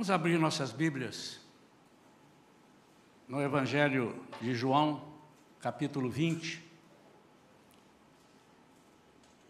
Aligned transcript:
Vamos 0.00 0.10
abrir 0.10 0.38
nossas 0.38 0.72
Bíblias 0.72 1.38
no 3.28 3.38
Evangelho 3.42 4.18
de 4.40 4.54
João, 4.54 5.04
capítulo 5.60 6.08
20. 6.08 6.64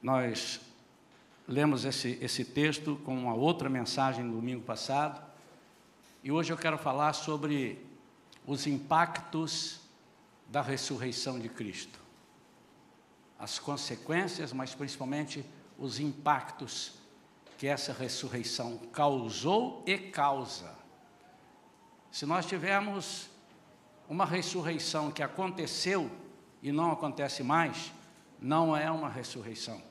Nós 0.02 0.60
lemos 1.46 1.84
esse, 1.84 2.18
esse 2.20 2.44
texto 2.44 3.00
com 3.04 3.16
uma 3.16 3.32
outra 3.32 3.68
mensagem 3.68 4.24
no 4.24 4.34
domingo 4.34 4.62
passado, 4.62 5.24
e 6.24 6.32
hoje 6.32 6.52
eu 6.52 6.56
quero 6.56 6.76
falar 6.76 7.12
sobre 7.12 7.86
os 8.44 8.66
impactos 8.66 9.78
da 10.48 10.62
ressurreição 10.62 11.38
de 11.38 11.48
Cristo. 11.48 12.00
As 13.38 13.60
consequências, 13.60 14.52
mas 14.52 14.74
principalmente 14.74 15.44
os 15.78 16.00
impactos 16.00 16.99
que 17.60 17.66
essa 17.66 17.92
ressurreição 17.92 18.78
causou 18.90 19.84
e 19.86 19.98
causa. 19.98 20.74
Se 22.10 22.24
nós 22.24 22.46
tivermos 22.46 23.28
uma 24.08 24.24
ressurreição 24.24 25.10
que 25.10 25.22
aconteceu 25.22 26.10
e 26.62 26.72
não 26.72 26.90
acontece 26.90 27.42
mais, 27.42 27.92
não 28.40 28.74
é 28.74 28.90
uma 28.90 29.10
ressurreição 29.10 29.82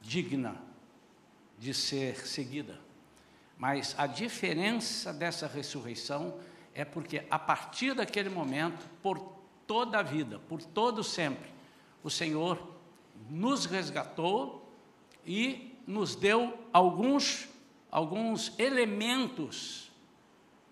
digna 0.00 0.54
de 1.58 1.74
ser 1.74 2.24
seguida. 2.28 2.78
Mas 3.58 3.96
a 3.98 4.06
diferença 4.06 5.12
dessa 5.12 5.48
ressurreição 5.48 6.38
é 6.72 6.84
porque 6.84 7.26
a 7.28 7.40
partir 7.40 7.92
daquele 7.92 8.28
momento, 8.28 8.88
por 9.02 9.18
toda 9.66 9.98
a 9.98 10.02
vida, 10.04 10.38
por 10.48 10.62
todo 10.62 11.02
sempre, 11.02 11.50
o 12.04 12.08
Senhor 12.08 12.72
nos 13.28 13.64
resgatou 13.64 14.72
e 15.26 15.69
nos 15.90 16.14
deu 16.14 16.56
alguns, 16.72 17.48
alguns 17.90 18.56
elementos 18.58 19.90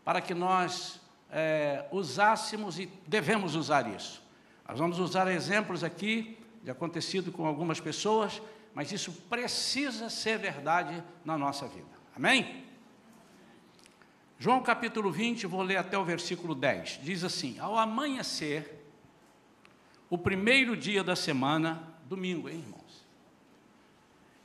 para 0.05 0.21
que 0.21 0.33
nós 0.33 1.01
é, 1.31 1.87
usássemos 1.91 2.79
e 2.79 2.87
devemos 3.07 3.55
usar 3.55 3.93
isso. 3.95 4.23
Nós 4.67 4.79
vamos 4.79 4.99
usar 4.99 5.27
exemplos 5.29 5.83
aqui 5.83 6.39
de 6.63 6.71
acontecido 6.71 7.33
com 7.33 7.47
algumas 7.47 7.81
pessoas, 7.81 8.41
mas 8.73 8.93
isso 8.93 9.13
precisa 9.29 10.09
ser 10.09 10.39
verdade 10.39 11.03
na 11.25 11.37
nossa 11.37 11.67
vida. 11.67 11.99
Amém? 12.15 12.65
João 14.39 14.63
capítulo 14.63 15.11
20, 15.11 15.47
vou 15.49 15.63
ler 15.63 15.79
até 15.79 15.99
o 15.99 16.05
versículo 16.05 16.55
10. 16.55 17.01
Diz 17.03 17.25
assim: 17.25 17.59
Ao 17.59 17.77
amanhecer, 17.77 18.85
o 20.09 20.17
primeiro 20.17 20.77
dia 20.77 21.03
da 21.03 21.17
semana, 21.17 21.83
domingo, 22.07 22.49
hein, 22.49 22.61
irmão? 22.61 22.79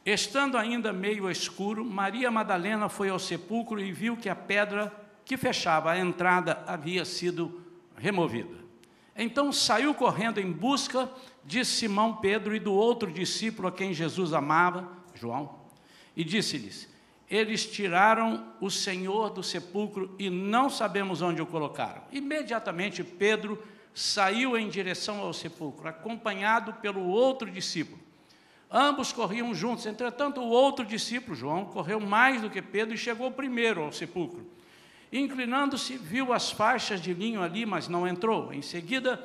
Estando 0.05 0.57
ainda 0.57 0.91
meio 0.91 1.31
escuro, 1.31 1.85
Maria 1.85 2.29
Madalena 2.29 2.89
foi 2.89 3.09
ao 3.09 3.19
sepulcro 3.19 3.79
e 3.79 3.91
viu 3.91 4.17
que 4.17 4.27
a 4.27 4.35
pedra 4.35 4.91
que 5.23 5.37
fechava 5.37 5.91
a 5.91 5.97
entrada 5.97 6.61
havia 6.67 7.05
sido 7.05 7.61
removida. 7.95 8.63
Então 9.15 9.51
saiu 9.51 9.93
correndo 9.93 10.39
em 10.39 10.51
busca 10.51 11.09
de 11.45 11.63
Simão 11.63 12.17
Pedro 12.17 12.53
e 12.53 12.59
do 12.59 12.73
outro 12.73 13.11
discípulo 13.11 13.69
a 13.69 13.71
quem 13.71 13.93
Jesus 13.93 14.33
amava, 14.33 14.91
João, 15.13 15.55
e 16.17 16.23
disse-lhes: 16.23 16.89
Eles 17.29 17.65
tiraram 17.65 18.45
o 18.59 18.69
Senhor 18.69 19.29
do 19.29 19.41
sepulcro 19.41 20.13
e 20.19 20.29
não 20.29 20.69
sabemos 20.69 21.21
onde 21.21 21.41
o 21.41 21.45
colocaram. 21.45 22.01
Imediatamente 22.11 23.05
Pedro 23.05 23.61
saiu 23.93 24.57
em 24.57 24.67
direção 24.67 25.19
ao 25.19 25.31
sepulcro, 25.31 25.87
acompanhado 25.87 26.73
pelo 26.73 27.05
outro 27.05 27.49
discípulo. 27.49 28.02
Ambos 28.75 29.13
corriam 29.13 29.53
juntos. 29.53 29.85
Entretanto, 29.85 30.41
o 30.41 30.49
outro 30.49 30.83
discípulo, 30.83 31.35
João, 31.35 31.65
correu 31.65 31.99
mais 31.99 32.41
do 32.41 32.49
que 32.49 32.59
Pedro 32.59 32.95
e 32.95 32.97
chegou 32.97 33.29
primeiro 33.29 33.83
ao 33.83 33.91
sepulcro. 33.91 34.43
Inclinando-se, 35.11 35.95
viu 35.95 36.33
as 36.33 36.49
faixas 36.49 36.99
de 36.99 37.13
linho 37.13 37.43
ali, 37.43 37.67
mas 37.67 37.87
não 37.87 38.07
entrou. 38.07 38.51
Em 38.51 38.63
seguida, 38.63 39.23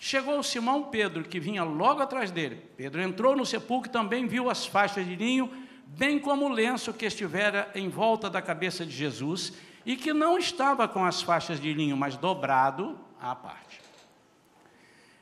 chegou 0.00 0.42
Simão 0.42 0.82
Pedro, 0.82 1.22
que 1.22 1.38
vinha 1.38 1.62
logo 1.62 2.02
atrás 2.02 2.32
dele. 2.32 2.60
Pedro 2.76 3.00
entrou 3.00 3.36
no 3.36 3.46
sepulcro 3.46 3.88
e 3.88 3.92
também 3.92 4.26
viu 4.26 4.50
as 4.50 4.66
faixas 4.66 5.06
de 5.06 5.14
linho, 5.14 5.48
bem 5.86 6.18
como 6.18 6.46
o 6.46 6.52
lenço 6.52 6.92
que 6.92 7.06
estivera 7.06 7.70
em 7.76 7.88
volta 7.88 8.28
da 8.28 8.42
cabeça 8.42 8.84
de 8.84 8.90
Jesus, 8.90 9.52
e 9.86 9.94
que 9.94 10.12
não 10.12 10.36
estava 10.36 10.88
com 10.88 11.04
as 11.04 11.22
faixas 11.22 11.60
de 11.60 11.72
linho, 11.72 11.96
mas 11.96 12.16
dobrado 12.16 12.98
à 13.20 13.32
parte. 13.32 13.80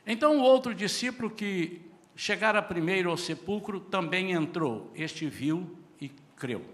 Então 0.07 0.39
o 0.39 0.43
outro 0.43 0.75
discípulo 0.75 1.29
que 1.29 1.86
Chegara 2.17 2.63
primeiro 2.63 3.11
ao 3.11 3.17
sepulcro, 3.17 3.79
também 3.79 4.33
entrou. 4.33 4.91
Este 4.95 5.29
viu 5.29 5.77
e 6.01 6.09
creu. 6.35 6.65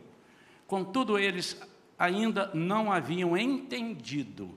Contudo, 0.69 1.19
eles 1.19 1.61
ainda 1.99 2.51
não 2.55 2.93
haviam 2.93 3.37
entendido 3.37 4.57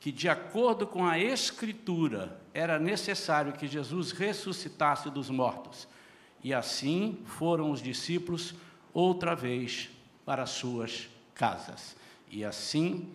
que, 0.00 0.10
de 0.10 0.28
acordo 0.28 0.86
com 0.86 1.06
a 1.06 1.18
Escritura, 1.18 2.40
era 2.54 2.78
necessário 2.78 3.52
que 3.52 3.68
Jesus 3.68 4.10
ressuscitasse 4.10 5.10
dos 5.10 5.30
mortos. 5.30 5.86
E 6.42 6.52
assim 6.52 7.18
foram 7.24 7.70
os 7.70 7.80
discípulos 7.80 8.54
outra 8.92 9.36
vez 9.36 9.90
para 10.24 10.46
suas 10.46 11.08
casas. 11.34 11.94
E 12.28 12.44
assim 12.44 13.08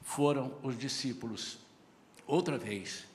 foram 0.00 0.52
os 0.62 0.76
discípulos 0.76 1.58
outra 2.26 2.58
vez 2.58 3.06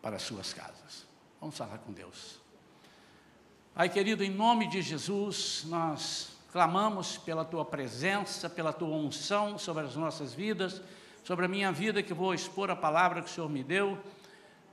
para 0.00 0.18
suas 0.18 0.54
casas. 0.54 1.06
Vamos 1.40 1.56
falar 1.56 1.78
com 1.78 1.92
Deus. 1.92 2.39
Pai 3.80 3.88
querido, 3.88 4.22
em 4.22 4.28
nome 4.28 4.66
de 4.66 4.82
Jesus, 4.82 5.64
nós 5.66 6.36
clamamos 6.52 7.16
pela 7.16 7.46
tua 7.46 7.64
presença, 7.64 8.46
pela 8.46 8.74
tua 8.74 8.94
unção 8.94 9.56
sobre 9.56 9.84
as 9.84 9.96
nossas 9.96 10.34
vidas, 10.34 10.82
sobre 11.24 11.46
a 11.46 11.48
minha 11.48 11.72
vida 11.72 12.02
que 12.02 12.12
vou 12.12 12.34
expor 12.34 12.70
a 12.70 12.76
palavra 12.76 13.22
que 13.22 13.30
o 13.30 13.32
Senhor 13.32 13.48
me 13.48 13.64
deu, 13.64 13.98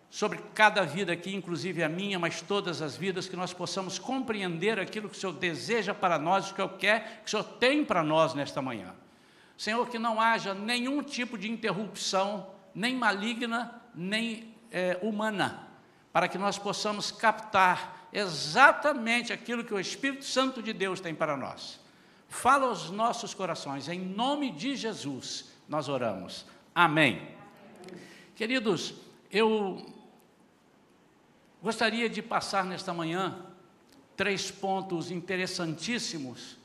sobre 0.09 0.39
cada 0.53 0.83
vida 0.83 1.13
aqui, 1.13 1.33
inclusive 1.33 1.81
a 1.81 1.87
minha, 1.87 2.19
mas 2.19 2.41
todas 2.41 2.81
as 2.81 2.97
vidas, 2.97 3.29
que 3.29 3.37
nós 3.37 3.53
possamos 3.53 3.97
compreender 3.97 4.77
aquilo 4.77 5.07
que 5.07 5.15
o 5.15 5.17
Senhor 5.17 5.31
deseja 5.31 5.93
para 5.93 6.19
nós, 6.19 6.51
o 6.51 6.53
que 6.53 6.61
eu 6.61 6.67
quer, 6.67 7.21
que 7.21 7.27
o 7.27 7.29
Senhor 7.29 7.45
tem 7.45 7.85
para 7.85 8.03
nós 8.03 8.33
nesta 8.33 8.61
manhã. 8.61 8.93
Senhor, 9.57 9.87
que 9.87 9.97
não 9.97 10.19
haja 10.19 10.53
nenhum 10.53 11.01
tipo 11.01 11.37
de 11.37 11.49
interrupção, 11.49 12.47
nem 12.75 12.93
maligna, 12.93 13.73
nem 13.95 14.53
é, 14.69 14.99
humana, 15.01 15.65
para 16.11 16.27
que 16.27 16.37
nós 16.37 16.57
possamos 16.57 17.09
captar 17.09 17.96
exatamente 18.11 19.33
aquilo 19.33 19.63
que 19.63 19.73
o 19.73 19.79
Espírito 19.79 20.25
Santo 20.25 20.61
de 20.61 20.73
Deus 20.73 20.99
tem 20.99 21.13
para 21.13 21.35
nós. 21.35 21.79
Fala 22.29 22.67
aos 22.67 22.89
nossos 22.89 23.33
corações, 23.33 23.87
em 23.87 23.99
nome 23.99 24.51
de 24.51 24.75
Jesus, 24.75 25.45
nós 25.67 25.87
oramos. 25.87 26.45
Amém. 26.73 27.35
Queridos, 28.35 28.93
eu 29.31 29.85
gostaria 31.61 32.09
de 32.09 32.21
passar 32.21 32.65
nesta 32.65 32.93
manhã 32.93 33.45
três 34.15 34.51
pontos 34.51 35.11
interessantíssimos 35.11 36.57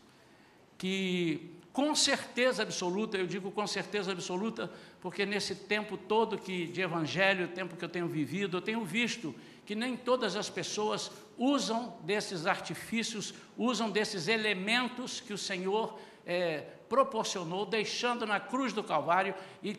que 0.77 1.53
com 1.73 1.95
certeza 1.95 2.63
absoluta, 2.63 3.17
eu 3.17 3.27
digo 3.27 3.51
com 3.51 3.67
certeza 3.67 4.13
absoluta, 4.13 4.71
porque 5.01 5.25
nesse 5.25 5.55
tempo 5.55 5.97
todo 5.97 6.37
que 6.37 6.67
de 6.67 6.83
evangelho, 6.83 7.49
tempo 7.49 7.77
que 7.77 7.85
eu 7.85 7.89
tenho 7.89 8.07
vivido, 8.07 8.59
eu 8.59 8.61
tenho 8.61 8.85
visto 8.85 9.35
que 9.65 9.75
nem 9.75 9.97
todas 9.97 10.37
as 10.37 10.51
pessoas 10.51 11.11
usam 11.39 11.97
desses 12.03 12.47
artifícios, 12.47 13.35
usam 13.57 13.91
desses 13.91 14.29
elementos 14.29 15.21
que 15.21 15.33
o 15.33 15.39
Senhor 15.39 15.99
é, 16.27 16.65
proporcionou, 16.89 17.65
deixando 17.65 18.27
na 18.27 18.41
cruz 18.41 18.73
do 18.73 18.83
Calvário, 18.83 19.35
e 19.63 19.75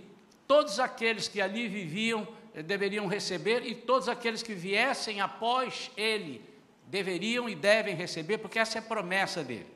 todos 0.47 0.79
aqueles 0.79 1.27
que 1.27 1.41
ali 1.41 1.67
viviam 1.67 2.27
é, 2.53 2.61
deveriam 2.61 3.07
receber, 3.07 3.66
e 3.66 3.75
todos 3.75 4.07
aqueles 4.07 4.41
que 4.41 4.53
viessem 4.53 5.21
após 5.21 5.91
Ele 5.97 6.41
deveriam 6.88 7.50
e 7.50 7.55
devem 7.55 7.95
receber, 7.95 8.38
porque 8.38 8.59
essa 8.59 8.77
é 8.77 8.80
a 8.80 8.83
promessa 8.83 9.44
dele. 9.44 9.68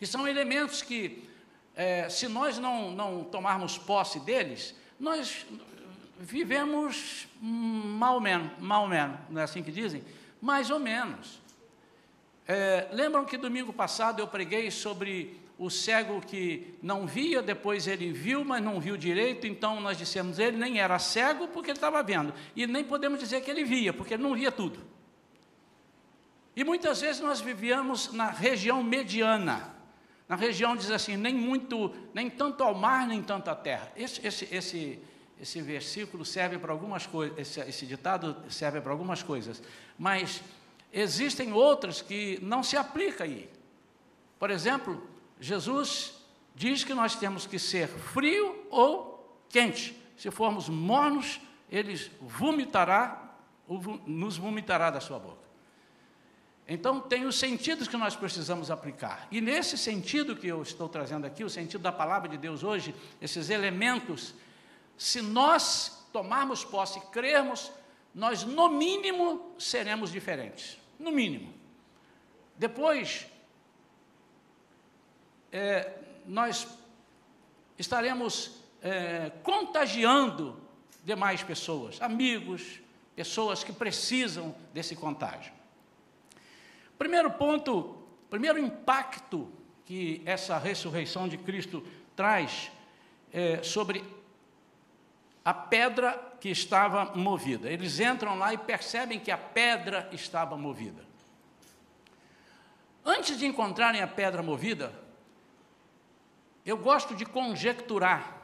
E 0.00 0.06
são 0.06 0.26
elementos 0.26 0.82
que, 0.82 1.28
é, 1.74 2.08
se 2.08 2.28
nós 2.28 2.58
não, 2.58 2.90
não 2.90 3.24
tomarmos 3.24 3.78
posse 3.78 4.18
deles, 4.20 4.74
nós 4.98 5.46
vivemos 6.18 7.26
mal 7.40 8.20
menos, 8.20 8.50
mal 8.58 8.86
menos, 8.88 9.18
não 9.30 9.40
é 9.40 9.44
assim 9.44 9.62
que 9.62 9.72
dizem? 9.72 10.02
Mais 10.40 10.70
ou 10.70 10.78
menos. 10.78 11.40
É, 12.46 12.88
lembram 12.92 13.24
que 13.24 13.36
domingo 13.36 13.72
passado 13.72 14.20
eu 14.20 14.28
preguei 14.28 14.70
sobre 14.70 15.40
o 15.58 15.70
cego 15.70 16.20
que 16.20 16.74
não 16.82 17.06
via, 17.06 17.40
depois 17.40 17.86
ele 17.86 18.12
viu, 18.12 18.44
mas 18.44 18.62
não 18.62 18.80
viu 18.80 18.96
direito, 18.96 19.46
então 19.46 19.80
nós 19.80 19.96
dissemos 19.96 20.38
ele 20.38 20.56
nem 20.56 20.80
era 20.80 20.98
cego 20.98 21.48
porque 21.48 21.70
ele 21.70 21.78
estava 21.78 22.02
vendo, 22.02 22.34
e 22.56 22.66
nem 22.66 22.82
podemos 22.84 23.20
dizer 23.20 23.40
que 23.40 23.50
ele 23.50 23.64
via, 23.64 23.92
porque 23.92 24.14
ele 24.14 24.22
não 24.22 24.34
via 24.34 24.50
tudo. 24.50 24.80
E 26.56 26.62
muitas 26.62 27.00
vezes 27.00 27.20
nós 27.20 27.40
vivíamos 27.40 28.12
na 28.12 28.30
região 28.30 28.82
mediana, 28.82 29.74
na 30.28 30.36
região 30.36 30.74
diz 30.74 30.90
assim, 30.90 31.16
nem 31.16 31.34
muito, 31.34 31.94
nem 32.12 32.30
tanto 32.30 32.62
ao 32.62 32.74
mar, 32.74 33.06
nem 33.06 33.22
tanto 33.22 33.48
à 33.50 33.54
terra. 33.54 33.92
Esse, 33.96 34.26
esse, 34.26 34.48
esse, 34.54 34.98
esse 35.44 35.60
versículo 35.60 36.24
serve 36.24 36.56
para 36.58 36.72
algumas 36.72 37.06
coisas, 37.06 37.38
esse, 37.38 37.60
esse 37.60 37.84
ditado 37.84 38.34
serve 38.48 38.80
para 38.80 38.90
algumas 38.90 39.22
coisas, 39.22 39.62
mas 39.98 40.42
existem 40.90 41.52
outras 41.52 42.00
que 42.00 42.38
não 42.40 42.62
se 42.62 42.78
aplicam 42.78 43.26
aí. 43.26 43.50
Por 44.38 44.50
exemplo, 44.50 45.06
Jesus 45.38 46.14
diz 46.54 46.82
que 46.82 46.94
nós 46.94 47.14
temos 47.14 47.46
que 47.46 47.58
ser 47.58 47.88
frio 47.88 48.66
ou 48.70 49.38
quente. 49.50 49.94
Se 50.16 50.30
formos 50.30 50.70
mornos, 50.70 51.38
ele 51.70 51.94
vomitará, 52.22 53.36
nos 54.06 54.38
vomitará 54.38 54.88
da 54.88 55.00
sua 55.00 55.18
boca. 55.18 55.44
Então, 56.66 57.00
tem 57.02 57.26
os 57.26 57.38
sentidos 57.38 57.86
que 57.86 57.98
nós 57.98 58.16
precisamos 58.16 58.70
aplicar. 58.70 59.28
E 59.30 59.42
nesse 59.42 59.76
sentido 59.76 60.34
que 60.34 60.46
eu 60.46 60.62
estou 60.62 60.88
trazendo 60.88 61.26
aqui, 61.26 61.44
o 61.44 61.50
sentido 61.50 61.82
da 61.82 61.92
palavra 61.92 62.30
de 62.30 62.38
Deus 62.38 62.62
hoje, 62.62 62.94
esses 63.20 63.50
elementos, 63.50 64.34
se 64.96 65.20
nós 65.20 66.06
tomarmos 66.12 66.64
posse 66.64 66.98
e 66.98 67.02
crermos, 67.06 67.72
nós, 68.14 68.44
no 68.44 68.68
mínimo, 68.68 69.54
seremos 69.58 70.12
diferentes. 70.12 70.78
No 70.98 71.10
mínimo. 71.10 71.52
Depois, 72.56 73.26
é, 75.50 75.92
nós 76.24 76.68
estaremos 77.78 78.62
é, 78.80 79.30
contagiando 79.42 80.60
demais 81.04 81.42
pessoas, 81.42 82.00
amigos, 82.00 82.80
pessoas 83.16 83.64
que 83.64 83.72
precisam 83.72 84.54
desse 84.72 84.94
contágio. 84.94 85.52
Primeiro 86.96 87.30
ponto, 87.32 87.98
primeiro 88.30 88.58
impacto 88.58 89.50
que 89.84 90.22
essa 90.24 90.56
ressurreição 90.58 91.28
de 91.28 91.36
Cristo 91.36 91.84
traz 92.16 92.70
é, 93.32 93.62
sobre 93.62 94.04
a 95.44 95.52
pedra 95.52 96.36
que 96.40 96.48
estava 96.48 97.14
movida. 97.14 97.68
Eles 97.68 98.00
entram 98.00 98.38
lá 98.38 98.54
e 98.54 98.58
percebem 98.58 99.20
que 99.20 99.30
a 99.30 99.36
pedra 99.36 100.08
estava 100.10 100.56
movida. 100.56 101.04
Antes 103.04 103.38
de 103.38 103.44
encontrarem 103.44 104.00
a 104.00 104.06
pedra 104.06 104.42
movida, 104.42 104.92
eu 106.64 106.78
gosto 106.78 107.14
de 107.14 107.26
conjecturar. 107.26 108.38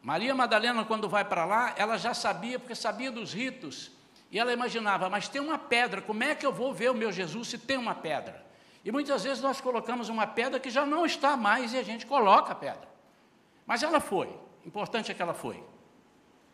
Maria 0.00 0.34
Madalena, 0.34 0.84
quando 0.84 1.08
vai 1.08 1.24
para 1.24 1.44
lá, 1.44 1.74
ela 1.76 1.96
já 1.96 2.14
sabia, 2.14 2.58
porque 2.58 2.74
sabia 2.74 3.10
dos 3.10 3.32
ritos, 3.32 3.90
e 4.30 4.38
ela 4.38 4.52
imaginava, 4.52 5.10
mas 5.10 5.28
tem 5.28 5.40
uma 5.40 5.58
pedra, 5.58 6.00
como 6.00 6.22
é 6.22 6.34
que 6.34 6.46
eu 6.46 6.52
vou 6.52 6.72
ver 6.72 6.90
o 6.90 6.94
meu 6.94 7.12
Jesus 7.12 7.48
se 7.48 7.58
tem 7.58 7.76
uma 7.76 7.94
pedra? 7.94 8.44
E 8.84 8.90
muitas 8.90 9.24
vezes 9.24 9.42
nós 9.42 9.60
colocamos 9.60 10.08
uma 10.08 10.26
pedra 10.26 10.58
que 10.58 10.70
já 10.70 10.86
não 10.86 11.04
está 11.04 11.36
mais 11.36 11.72
e 11.72 11.78
a 11.78 11.82
gente 11.82 12.06
coloca 12.06 12.52
a 12.52 12.54
pedra. 12.54 12.88
Mas 13.66 13.82
ela 13.82 14.00
foi, 14.00 14.34
importante 14.64 15.10
é 15.10 15.14
que 15.14 15.22
ela 15.22 15.34
foi. 15.34 15.62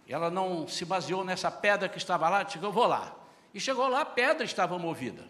Ela 0.09 0.31
não 0.31 0.67
se 0.67 0.85
baseou 0.85 1.25
nessa 1.25 1.51
pedra 1.51 1.89
que 1.89 1.99
estava 1.99 2.29
lá, 2.29 2.43
disse, 2.43 2.59
eu 2.59 2.73
vou 2.73 2.87
lá. 2.87 3.15
E 3.53 3.61
chegou 3.61 3.89
lá, 3.89 4.01
a 4.01 4.07
pedra 4.07 4.45
estava 4.45 4.79
movida. 4.79 5.25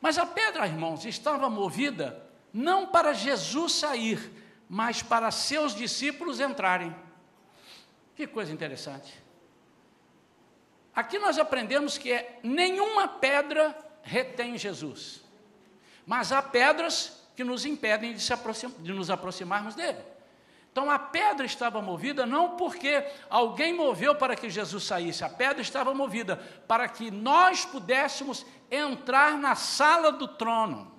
Mas 0.00 0.18
a 0.18 0.26
pedra, 0.26 0.66
irmãos, 0.66 1.04
estava 1.06 1.48
movida 1.48 2.22
não 2.52 2.86
para 2.86 3.12
Jesus 3.12 3.72
sair, 3.72 4.30
mas 4.68 5.02
para 5.02 5.30
seus 5.30 5.74
discípulos 5.74 6.40
entrarem. 6.40 6.94
Que 8.14 8.26
coisa 8.26 8.52
interessante. 8.52 9.22
Aqui 10.94 11.18
nós 11.18 11.38
aprendemos 11.38 11.98
que 11.98 12.12
é, 12.12 12.38
nenhuma 12.42 13.08
pedra 13.08 13.76
retém 14.02 14.56
Jesus, 14.56 15.24
mas 16.06 16.30
há 16.30 16.40
pedras 16.40 17.24
que 17.34 17.42
nos 17.42 17.64
impedem 17.64 18.14
de, 18.14 18.32
aproxim, 18.32 18.68
de 18.78 18.92
nos 18.92 19.10
aproximarmos 19.10 19.74
dele. 19.74 19.98
Então 20.74 20.90
a 20.90 20.98
pedra 20.98 21.46
estava 21.46 21.80
movida 21.80 22.26
não 22.26 22.56
porque 22.56 23.06
alguém 23.30 23.72
moveu 23.72 24.12
para 24.16 24.34
que 24.34 24.50
Jesus 24.50 24.82
saísse, 24.82 25.22
a 25.22 25.28
pedra 25.28 25.62
estava 25.62 25.94
movida 25.94 26.34
para 26.66 26.88
que 26.88 27.12
nós 27.12 27.64
pudéssemos 27.64 28.44
entrar 28.68 29.38
na 29.38 29.54
sala 29.54 30.10
do 30.10 30.26
trono, 30.26 30.92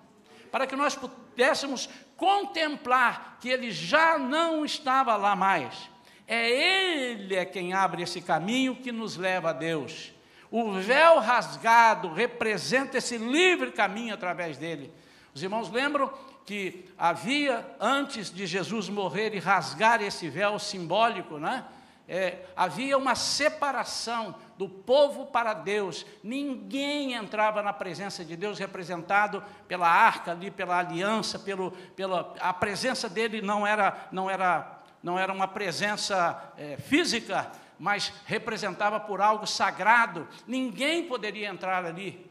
para 0.49 0.65
que 0.65 0.77
nós 0.77 0.95
pudéssemos 0.95 1.89
contemplar 2.15 3.37
que 3.41 3.49
ele 3.49 3.69
já 3.69 4.17
não 4.17 4.63
estava 4.63 5.17
lá 5.17 5.35
mais. 5.35 5.89
É 6.25 6.49
ele 6.49 7.35
é 7.35 7.43
quem 7.43 7.73
abre 7.73 8.01
esse 8.01 8.21
caminho 8.21 8.77
que 8.77 8.93
nos 8.93 9.17
leva 9.17 9.49
a 9.49 9.53
Deus. 9.53 10.13
O 10.49 10.71
véu 10.71 11.19
rasgado 11.19 12.13
representa 12.13 12.97
esse 12.97 13.17
livre 13.17 13.73
caminho 13.73 14.13
através 14.13 14.57
dele. 14.57 14.89
Os 15.33 15.43
irmãos 15.43 15.69
lembram 15.69 16.13
que 16.45 16.85
havia, 16.97 17.65
antes 17.79 18.31
de 18.31 18.45
Jesus 18.45 18.87
morrer 18.87 19.33
e 19.33 19.39
rasgar 19.39 20.01
esse 20.01 20.29
véu 20.29 20.59
simbólico, 20.59 21.39
né? 21.39 21.65
É, 22.07 22.45
havia 22.55 22.95
uma 22.99 23.15
separação 23.15 24.35
do 24.59 24.69
povo 24.69 25.25
para 25.25 25.53
Deus. 25.53 26.05
Ninguém 26.23 27.13
entrava 27.13 27.63
na 27.63 27.73
presença 27.73 28.23
de 28.23 28.35
Deus 28.35 28.59
representado 28.59 29.43
pela 29.67 29.87
arca 29.87 30.31
ali, 30.31 30.51
pela 30.51 30.77
aliança, 30.77 31.39
pelo, 31.39 31.71
pela 31.95 32.35
a 32.39 32.53
presença 32.53 33.09
dele 33.09 33.41
não 33.41 33.65
era 33.65 34.07
não 34.11 34.29
era 34.29 34.81
não 35.01 35.17
era 35.17 35.33
uma 35.33 35.47
presença 35.47 36.53
é, 36.57 36.77
física, 36.77 37.51
mas 37.77 38.13
representava 38.25 38.99
por 38.99 39.19
algo 39.19 39.47
sagrado. 39.47 40.27
Ninguém 40.47 41.07
poderia 41.07 41.49
entrar 41.49 41.85
ali, 41.85 42.29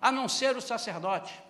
a 0.00 0.10
não 0.10 0.28
ser 0.28 0.56
o 0.56 0.60
sacerdote. 0.60 1.47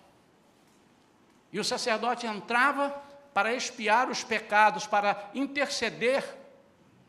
E 1.51 1.59
o 1.59 1.63
sacerdote 1.63 2.27
entrava 2.27 2.89
para 3.33 3.53
expiar 3.53 4.09
os 4.09 4.23
pecados, 4.23 4.85
para 4.85 5.29
interceder 5.33 6.23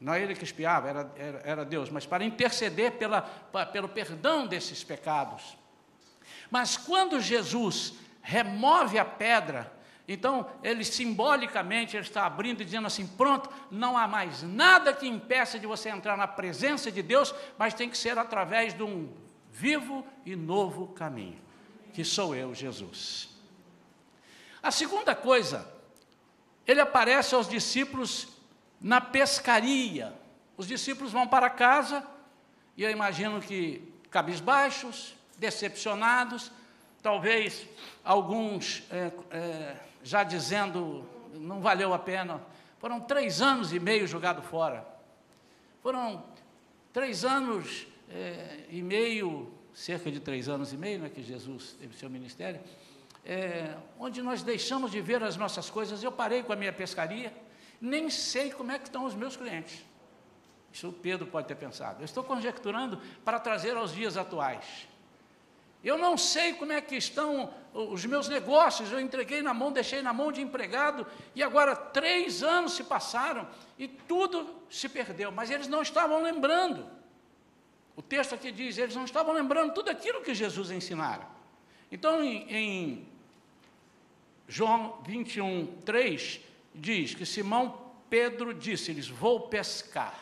não 0.01 0.15
é 0.15 0.23
ele 0.23 0.35
que 0.35 0.45
espiava, 0.45 0.89
era, 0.89 1.13
era, 1.15 1.43
era 1.45 1.65
Deus, 1.65 1.91
mas 1.91 2.07
para 2.07 2.25
interceder 2.25 2.93
pela, 2.93 3.21
para, 3.21 3.67
pelo 3.67 3.89
perdão 3.89 4.47
desses 4.47 4.83
pecados. 4.83 5.59
Mas 6.51 6.77
quando 6.77 7.21
Jesus 7.21 7.93
remove 8.23 8.99
a 8.99 9.05
pedra, 9.05 9.71
então 10.09 10.51
ele 10.63 10.85
simbolicamente 10.85 11.97
ele 11.97 12.07
está 12.07 12.25
abrindo 12.25 12.63
e 12.63 12.65
dizendo 12.65 12.87
assim: 12.87 13.07
pronto, 13.07 13.51
não 13.71 13.97
há 13.97 14.09
mais 14.09 14.43
nada 14.43 14.95
que 14.95 15.07
impeça 15.07 15.59
de 15.59 15.67
você 15.67 15.91
entrar 15.91 16.17
na 16.17 16.27
presença 16.27 16.91
de 16.91 17.03
Deus, 17.03 17.35
mas 17.59 17.75
tem 17.75 17.91
que 17.91 17.99
ser 17.99 18.19
através 18.19 18.73
de 18.73 18.83
um 18.83 19.13
vivo 19.53 20.07
e 20.25 20.35
novo 20.35 20.89
caminho, 20.89 21.39
que 21.93 22.05
sou 22.05 22.35
eu, 22.35 22.55
Jesus. 22.55 23.30
A 24.63 24.71
segunda 24.71 25.15
coisa, 25.15 25.67
ele 26.67 26.81
aparece 26.81 27.35
aos 27.35 27.49
discípulos 27.49 28.29
na 28.81 29.01
pescaria. 29.01 30.15
Os 30.57 30.67
discípulos 30.67 31.13
vão 31.13 31.27
para 31.27 31.49
casa, 31.49 32.07
e 32.77 32.83
eu 32.83 32.91
imagino 32.91 33.41
que 33.41 33.83
cabisbaixos, 34.11 35.15
decepcionados, 35.39 36.53
talvez 37.03 37.67
alguns 38.05 38.83
é, 38.91 39.13
é, 39.31 39.77
já 40.03 40.23
dizendo 40.23 41.07
não 41.35 41.61
valeu 41.61 41.95
a 41.95 41.99
pena. 41.99 42.41
Foram 42.79 43.01
três 43.01 43.41
anos 43.41 43.73
e 43.73 43.81
meio 43.81 44.07
jogado 44.07 44.43
fora. 44.43 44.87
Foram 45.83 46.25
três 46.93 47.25
anos 47.25 47.87
é, 48.11 48.65
e 48.69 48.83
meio, 48.83 49.53
cerca 49.73 50.11
de 50.11 50.21
três 50.21 50.49
anos 50.49 50.73
e 50.73 50.77
meio, 50.77 51.05
é 51.05 51.09
que 51.09 51.23
Jesus 51.23 51.77
teve 51.79 51.97
seu 51.97 52.11
ministério, 52.11 52.61
é, 53.25 53.77
onde 53.99 54.23
nós 54.23 54.43
deixamos 54.43 54.91
de 54.91 55.01
ver 55.01 55.23
as 55.23 55.37
nossas 55.37 55.69
coisas. 55.69 56.03
Eu 56.03 56.13
parei 56.13 56.43
com 56.43 56.53
a 56.53 56.57
minha 56.57 56.73
pescaria 56.73 57.33
nem 57.81 58.11
sei 58.11 58.51
como 58.51 58.71
é 58.71 58.79
que 58.79 58.85
estão 58.85 59.07
os 59.07 59.15
meus 59.15 59.37
clientes. 59.37 59.85
Isso 60.73 60.89
o 60.89 60.93
Pedro 60.93 61.27
pode 61.27 61.49
ter 61.49 61.55
pensado. 61.55 62.01
Eu 62.01 62.05
estou 62.05 62.23
conjecturando 62.23 63.01
para 63.25 63.41
trazer 63.41 63.77
aos 63.77 63.93
dias 63.93 64.17
atuais. 64.17 64.87
Eu 65.83 65.97
não 65.97 66.19
sei 66.19 66.53
como 66.53 66.73
é 66.73 66.81
que 66.81 66.95
estão 66.95 67.53
os 67.73 68.05
meus 68.05 68.29
negócios. 68.29 68.93
Eu 68.93 69.01
entreguei 69.01 69.41
na 69.41 69.55
mão, 69.55 69.73
deixei 69.73 70.03
na 70.03 70.13
mão 70.13 70.31
de 70.31 70.43
empregado, 70.43 71.07
e 71.35 71.43
agora 71.43 71.75
três 71.75 72.43
anos 72.43 72.73
se 72.73 72.85
passaram 72.85 73.49
e 73.79 73.89
tudo 73.89 74.55
se 74.69 74.89
perdeu. 74.89 75.33
Mas 75.33 75.51
eles 75.51 75.67
não 75.67 75.81
estavam 75.81 76.23
lembrando. 76.23 76.87
O 77.97 78.03
texto 78.03 78.35
aqui 78.35 78.53
diz: 78.53 78.77
eles 78.77 78.95
não 78.95 79.07
estavam 79.07 79.33
lembrando 79.33 79.73
tudo 79.73 79.91
aquilo 79.91 80.21
que 80.21 80.35
Jesus 80.35 80.71
ensinara. 80.71 81.27
Então, 81.91 82.23
em, 82.23 82.47
em 82.55 83.09
João 84.51 84.99
21, 85.05 85.65
3, 85.85 86.41
diz 86.75 87.15
que 87.15 87.25
Simão 87.25 87.93
Pedro 88.11 88.53
disse-lhes: 88.53 89.07
Vou 89.07 89.43
pescar. 89.49 90.19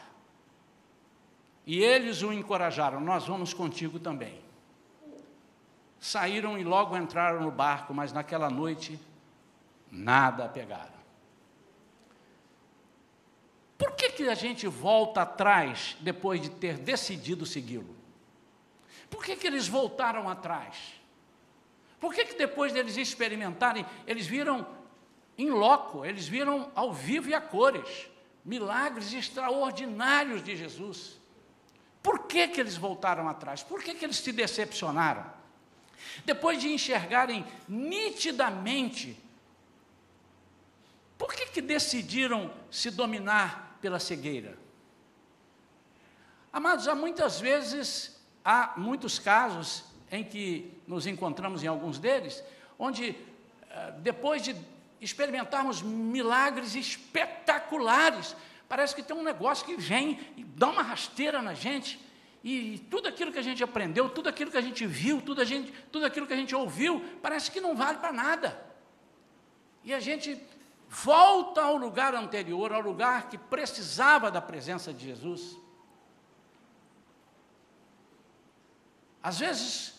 E 1.67 1.83
eles 1.83 2.23
o 2.23 2.31
encorajaram: 2.31 3.01
Nós 3.01 3.27
vamos 3.27 3.55
contigo 3.55 3.99
também. 3.99 4.39
Saíram 5.99 6.59
e 6.59 6.63
logo 6.63 6.95
entraram 6.95 7.41
no 7.41 7.51
barco, 7.51 7.95
mas 7.95 8.13
naquela 8.13 8.51
noite 8.51 9.01
nada 9.91 10.47
pegaram. 10.47 10.99
Por 13.79 13.93
que, 13.93 14.11
que 14.11 14.29
a 14.29 14.35
gente 14.35 14.67
volta 14.67 15.23
atrás 15.23 15.97
depois 16.01 16.39
de 16.43 16.51
ter 16.51 16.77
decidido 16.77 17.47
segui-lo? 17.47 17.97
Por 19.09 19.25
que, 19.25 19.37
que 19.37 19.47
eles 19.47 19.67
voltaram 19.67 20.29
atrás? 20.29 20.98
Por 22.01 22.15
que, 22.15 22.25
que 22.25 22.39
depois 22.39 22.73
deles 22.73 22.97
experimentarem, 22.97 23.85
eles 24.07 24.27
viram 24.27 24.67
em 25.37 25.51
loco, 25.51 26.05
eles 26.05 26.27
viram 26.29 26.71
ao 26.75 26.93
vivo 26.93 27.29
e 27.29 27.35
a 27.35 27.41
cores 27.41 28.09
milagres 28.45 29.13
extraordinários 29.13 30.43
de 30.43 30.57
Jesus. 30.57 31.19
Por 32.03 32.27
que, 32.27 32.49
que 32.49 32.61
eles 32.61 32.77
voltaram 32.77 33.29
atrás? 33.29 33.63
Por 33.63 33.83
que, 33.83 33.95
que 33.95 34.05
eles 34.05 34.17
se 34.17 34.33
decepcionaram? 34.33 35.25
Depois 36.25 36.61
de 36.61 36.73
enxergarem 36.73 37.45
nitidamente 37.69 39.19
Por 41.19 41.35
que, 41.35 41.47
que 41.47 41.61
decidiram 41.61 42.51
se 42.71 42.93
dominar 42.93 43.77
pela 43.83 43.99
cegueira? 43.99 44.57
Amados, 46.53 46.87
há 46.87 46.95
muitas 46.95 47.41
vezes, 47.41 48.23
há 48.45 48.75
muitos 48.77 49.19
casos 49.19 49.85
em 50.11 50.25
que 50.25 50.73
nos 50.87 51.07
encontramos 51.07 51.63
em 51.63 51.67
alguns 51.67 51.99
deles, 51.99 52.43
onde 52.79 53.17
eh, 53.71 53.95
depois 53.99 54.43
de 54.43 54.57
experimentarmos 55.01 55.83
milagres 55.83 56.75
espetaculares, 56.75 58.35
parece 58.69 58.95
que 58.95 59.03
tem 59.03 59.17
um 59.17 59.23
negócio 59.23 59.65
que 59.65 59.77
vem 59.77 60.19
e 60.37 60.45
dá 60.45 60.69
uma 60.69 60.83
rasteira 60.83 61.41
na 61.41 61.55
gente, 61.55 62.01
e 62.43 62.79
tudo 62.91 63.09
aquilo 63.09 63.33
que 63.33 63.39
a 63.39 63.43
gente 63.43 63.63
aprendeu, 63.63 64.09
tudo 64.09 64.29
aquilo 64.29 64.51
que 64.51 64.57
a 64.57 64.63
gente 64.63 64.87
viu, 64.87 65.21
tudo, 65.21 65.41
a 65.41 65.45
gente, 65.45 65.73
tudo 65.93 66.07
aquilo 66.07 66.27
que 66.27 66.33
a 66.33 66.37
gente 66.37 66.55
ouviu, 66.55 67.05
parece 67.21 67.51
que 67.51 67.61
não 67.61 67.75
vale 67.75 67.99
para 67.99 68.13
nada. 68.13 68.67
E 69.85 69.93
a 69.93 70.01
gente 70.01 70.41
volta 70.89 71.63
ao 71.63 71.77
lugar 71.77 72.15
anterior, 72.15 72.73
ao 72.73 72.81
lugar 72.81 73.29
que 73.29 73.37
precisava 73.37 74.31
da 74.31 74.41
presença 74.41 74.93
de 74.93 75.07
Jesus. 75.07 75.59
Às 79.23 79.41
vezes, 79.41 79.98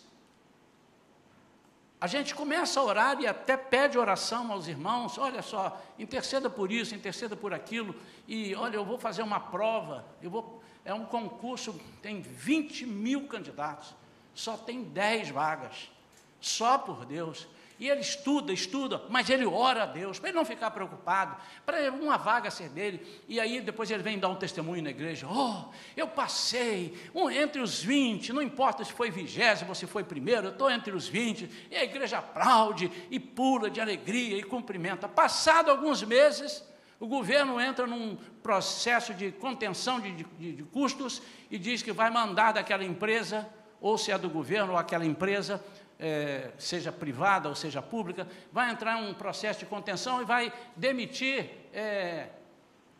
a 2.02 2.08
gente 2.08 2.34
começa 2.34 2.80
a 2.80 2.84
orar 2.84 3.20
e 3.20 3.28
até 3.28 3.58
pede 3.58 3.98
oração 3.98 4.52
aos 4.52 4.68
irmãos, 4.68 5.18
olha 5.18 5.42
só, 5.42 5.82
interceda 5.98 6.50
por 6.50 6.72
isso, 6.72 6.96
interceda 6.96 7.36
por 7.36 7.54
aquilo, 7.54 7.94
e 8.28 8.56
olha, 8.56 8.78
eu 8.78 8.86
vou 8.86 8.98
fazer 8.98 9.22
uma 9.22 9.40
prova, 9.40 10.06
eu 10.22 10.30
vou, 10.30 10.64
é 10.86 10.94
um 10.94 11.04
concurso, 11.04 11.78
tem 12.02 12.22
20 12.22 12.86
mil 12.86 13.28
candidatos, 13.28 13.94
só 14.34 14.56
tem 14.56 14.84
10 14.84 15.32
vagas, 15.32 15.92
só 16.40 16.78
por 16.78 17.06
Deus. 17.06 17.48
E 17.80 17.90
ele 17.90 18.02
estuda, 18.02 18.52
estuda, 18.52 19.02
mas 19.10 19.30
ele 19.30 19.46
ora 19.46 19.84
a 19.84 19.86
Deus, 19.86 20.20
para 20.20 20.30
ele 20.30 20.38
não 20.38 20.44
ficar 20.44 20.70
preocupado, 20.72 21.38
para 21.66 21.90
uma 21.92 22.18
vaga 22.18 22.52
ser 22.52 22.68
dele. 22.68 23.24
E 23.28 23.40
aí 23.40 23.62
depois 23.62 23.90
ele 23.90 24.04
vem 24.04 24.20
dar 24.20 24.28
um 24.28 24.36
testemunho 24.36 24.84
na 24.84 24.90
igreja. 24.90 25.26
Oh, 25.30 25.74
eu 25.96 26.06
passei 26.06 26.98
um, 27.16 27.30
entre 27.30 27.62
os 27.62 27.82
20, 27.82 28.34
não 28.34 28.42
importa 28.42 28.84
se 28.84 28.92
foi 28.92 29.10
vigésimo 29.10 29.74
se 29.74 29.88
foi 29.88 30.04
primeiro, 30.04 30.48
eu 30.48 30.52
estou 30.52 30.70
entre 30.70 30.94
os 30.94 31.08
20. 31.08 31.50
E 31.72 31.78
a 31.78 31.84
igreja 31.84 32.18
aplaude 32.18 32.92
e 33.10 33.18
pula 33.18 33.70
de 33.70 33.80
alegria 33.80 34.38
e 34.38 34.44
cumprimenta. 34.44 35.08
Passado 35.08 35.72
alguns 35.72 36.04
meses, 36.04 36.62
o 37.00 37.08
governo 37.08 37.62
entra 37.62 37.88
num 37.88 38.18
processo 38.44 39.14
de 39.14 39.32
contenção 39.32 40.02
de, 40.02 40.12
de, 40.12 40.54
de 40.54 40.64
custos 40.64 41.22
e 41.50 41.58
diz 41.58 41.82
que 41.82 41.94
vai 41.94 42.10
mandar 42.10 42.52
daquela 42.52 42.84
empresa, 42.84 43.48
ou 43.80 43.98
se 43.98 44.12
é 44.12 44.18
do 44.18 44.30
governo 44.30 44.74
ou 44.74 44.78
aquela 44.78 45.06
empresa, 45.06 45.64
é, 46.00 46.52
seja 46.58 46.92
privada 46.92 47.50
ou 47.50 47.56
seja 47.56 47.82
pública, 47.82 48.28
vai 48.52 48.72
entrar 48.72 48.98
um 48.98 49.14
processo 49.14 49.60
de 49.60 49.66
contenção 49.66 50.22
e 50.22 50.26
vai 50.26 50.54
demitir 50.76 51.50
é, 51.74 52.30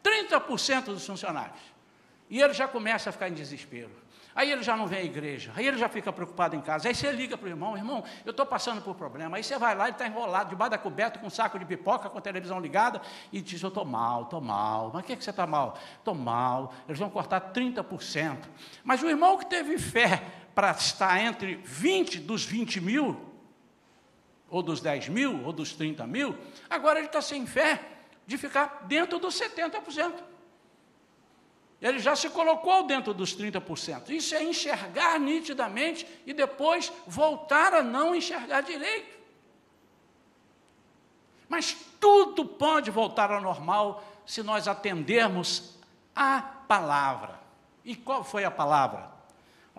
30% 0.04 0.86
dos 0.86 1.06
funcionários. 1.06 1.60
E 2.30 2.42
ele 2.42 2.54
já 2.54 2.68
começa 2.68 3.10
a 3.10 3.14
ficar 3.14 3.30
em 3.30 3.34
desespero. 3.34 4.10
Aí 4.36 4.52
ele 4.52 4.62
já 4.62 4.78
não 4.78 4.88
vem 4.88 5.00
à 5.00 5.04
igreja, 5.04 5.52
aí 5.56 5.68
ele 5.68 5.78
já 5.78 5.90
fica 5.90 6.14
preocupado 6.14 6.56
em 6.56 6.62
casa. 6.62 6.88
Aí 6.88 6.96
você 6.96 7.12
liga 7.12 7.36
para 7.36 7.48
o 7.48 7.50
irmão, 7.50 7.76
irmão, 7.76 8.04
eu 8.24 8.32
estou 8.32 8.46
passando 8.46 8.82
por 8.82 8.96
problema. 8.96 9.38
Aí 9.38 9.44
você 9.44 9.58
vai 9.58 9.76
lá, 9.76 9.86
ele 9.86 9.94
está 9.94 10.08
enrolado 10.08 10.50
debaixo 10.50 10.72
da 10.72 10.78
coberta 10.78 11.20
com 11.20 11.28
um 11.28 11.30
saco 11.32 11.58
de 11.58 11.66
pipoca, 11.66 12.10
com 12.10 12.18
a 12.18 12.22
televisão 12.22 12.60
ligada, 12.60 13.02
e 13.34 13.42
diz: 13.42 13.62
Eu 13.62 13.70
estou 13.70 13.84
mal, 13.84 14.24
estou 14.24 14.40
mal. 14.40 14.92
Mas 14.94 15.04
o 15.04 15.06
que, 15.06 15.14
é 15.14 15.16
que 15.16 15.24
você 15.24 15.32
está 15.32 15.48
mal? 15.48 15.78
Estou 15.98 16.14
mal, 16.14 16.72
eles 16.88 17.00
vão 17.00 17.10
cortar 17.10 17.52
30%. 17.52 18.38
Mas 18.84 19.02
o 19.02 19.10
irmão 19.10 19.38
que 19.38 19.46
teve 19.46 19.78
fé 19.78 20.24
para 20.60 20.72
estar 20.72 21.18
entre 21.22 21.56
20 21.56 22.20
dos 22.20 22.44
20 22.44 22.82
mil, 22.82 23.18
ou 24.50 24.62
dos 24.62 24.82
10 24.82 25.08
mil, 25.08 25.42
ou 25.46 25.54
dos 25.54 25.72
30 25.72 26.06
mil, 26.06 26.38
agora 26.70 27.00
ele 27.00 27.08
está 27.08 27.22
sem 27.22 27.48
fé 27.48 27.80
de 28.28 28.38
ficar 28.38 28.84
dentro 28.86 29.20
dos 29.20 29.40
70%. 29.40 30.16
Ele 31.82 31.98
já 31.98 32.14
se 32.14 32.30
colocou 32.30 32.86
dentro 32.86 33.14
dos 33.14 33.34
30%. 33.38 34.10
Isso 34.10 34.36
é 34.36 34.44
enxergar 34.44 35.18
nitidamente 35.18 36.06
e 36.26 36.34
depois 36.34 36.92
voltar 37.08 37.74
a 37.74 37.82
não 37.82 38.14
enxergar 38.14 38.60
direito. 38.60 39.18
Mas 41.48 41.74
tudo 42.02 42.44
pode 42.44 42.92
voltar 42.92 43.32
ao 43.32 43.40
normal 43.40 44.04
se 44.26 44.44
nós 44.44 44.68
atendermos 44.68 45.78
a 46.14 46.42
palavra. 46.42 47.40
E 47.86 47.96
qual 47.96 48.26
foi 48.26 48.44
a 48.44 48.52
palavra? 48.52 49.19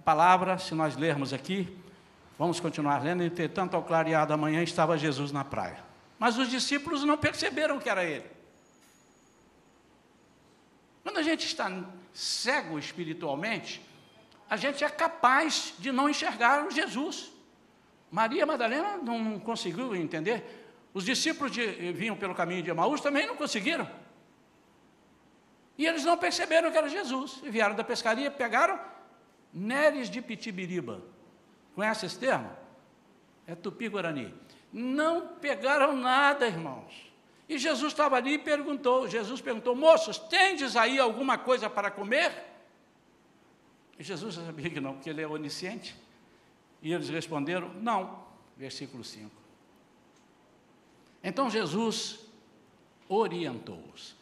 A 0.01 0.03
palavra, 0.03 0.57
se 0.57 0.75
nós 0.75 0.97
lermos 0.97 1.35
aqui, 1.35 1.69
vamos 2.39 2.59
continuar 2.59 3.03
lendo, 3.03 3.23
entretanto, 3.23 3.75
ao 3.75 3.83
clarear 3.83 4.27
da 4.27 4.35
manhã 4.35 4.63
estava 4.63 4.97
Jesus 4.97 5.31
na 5.31 5.45
praia. 5.45 5.85
Mas 6.19 6.39
os 6.39 6.49
discípulos 6.49 7.05
não 7.05 7.19
perceberam 7.19 7.79
que 7.79 7.87
era 7.87 8.03
ele. 8.03 8.25
Quando 11.03 11.19
a 11.19 11.23
gente 11.23 11.45
está 11.45 11.71
cego 12.15 12.79
espiritualmente, 12.79 13.85
a 14.49 14.57
gente 14.57 14.83
é 14.83 14.89
capaz 14.89 15.75
de 15.79 15.93
não 15.93 16.09
enxergar 16.09 16.67
o 16.67 16.71
Jesus. 16.71 17.31
Maria 18.11 18.47
Madalena 18.47 18.97
não 18.97 19.39
conseguiu 19.39 19.95
entender. 19.95 20.67
Os 20.95 21.05
discípulos 21.05 21.53
de, 21.53 21.93
vinham 21.93 22.17
pelo 22.17 22.35
caminho 22.35 22.63
de 22.63 22.71
Emaús 22.71 23.03
também 23.03 23.27
não 23.27 23.37
conseguiram. 23.37 23.87
E 25.77 25.87
eles 25.87 26.05
não 26.07 26.17
perceberam 26.17 26.73
que 26.73 26.79
era 26.79 26.89
Jesus. 26.89 27.41
E 27.43 27.51
vieram 27.51 27.75
da 27.75 27.85
pescaria, 27.85 28.31
pegaram 28.31 28.81
Neres 29.53 30.09
de 30.09 30.23
Pitibiriba. 30.23 31.03
Conhece 31.75 32.07
esse 32.07 32.19
termo? 32.19 32.51
É 33.47 33.55
tupi-guarani. 33.55 34.33
Não 34.73 35.27
pegaram 35.37 35.97
nada, 35.97 36.47
irmãos. 36.47 37.11
E 37.49 37.59
Jesus 37.59 37.93
estava 37.93 38.17
ali 38.17 38.35
e 38.35 38.39
perguntou, 38.39 39.09
Jesus 39.09 39.41
perguntou, 39.41 39.75
moços, 39.75 40.19
tendes 40.19 40.77
aí 40.77 40.99
alguma 40.99 41.37
coisa 41.37 41.69
para 41.69 41.91
comer? 41.91 42.33
E 43.99 44.05
Jesus 44.05 44.37
sabia 44.37 44.71
que 44.71 44.81
não, 44.81 44.95
porque 44.95 45.11
ele 45.11 45.21
é 45.21 45.27
onisciente. 45.27 45.97
E 46.81 46.93
eles 46.93 47.09
responderam, 47.09 47.69
não. 47.75 48.25
Versículo 48.57 49.03
5. 49.03 49.31
Então 51.23 51.51
Jesus 51.51 52.21
orientou-os: 53.09 54.17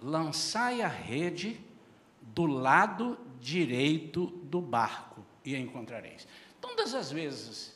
lançai 0.00 0.82
a 0.82 0.88
rede 0.88 1.60
do 2.20 2.46
lado 2.46 3.18
direito 3.42 4.26
do 4.44 4.60
barco 4.60 5.26
e 5.44 5.56
a 5.56 5.58
encontrareis. 5.58 6.28
Todas 6.60 6.94
as 6.94 7.10
vezes 7.10 7.74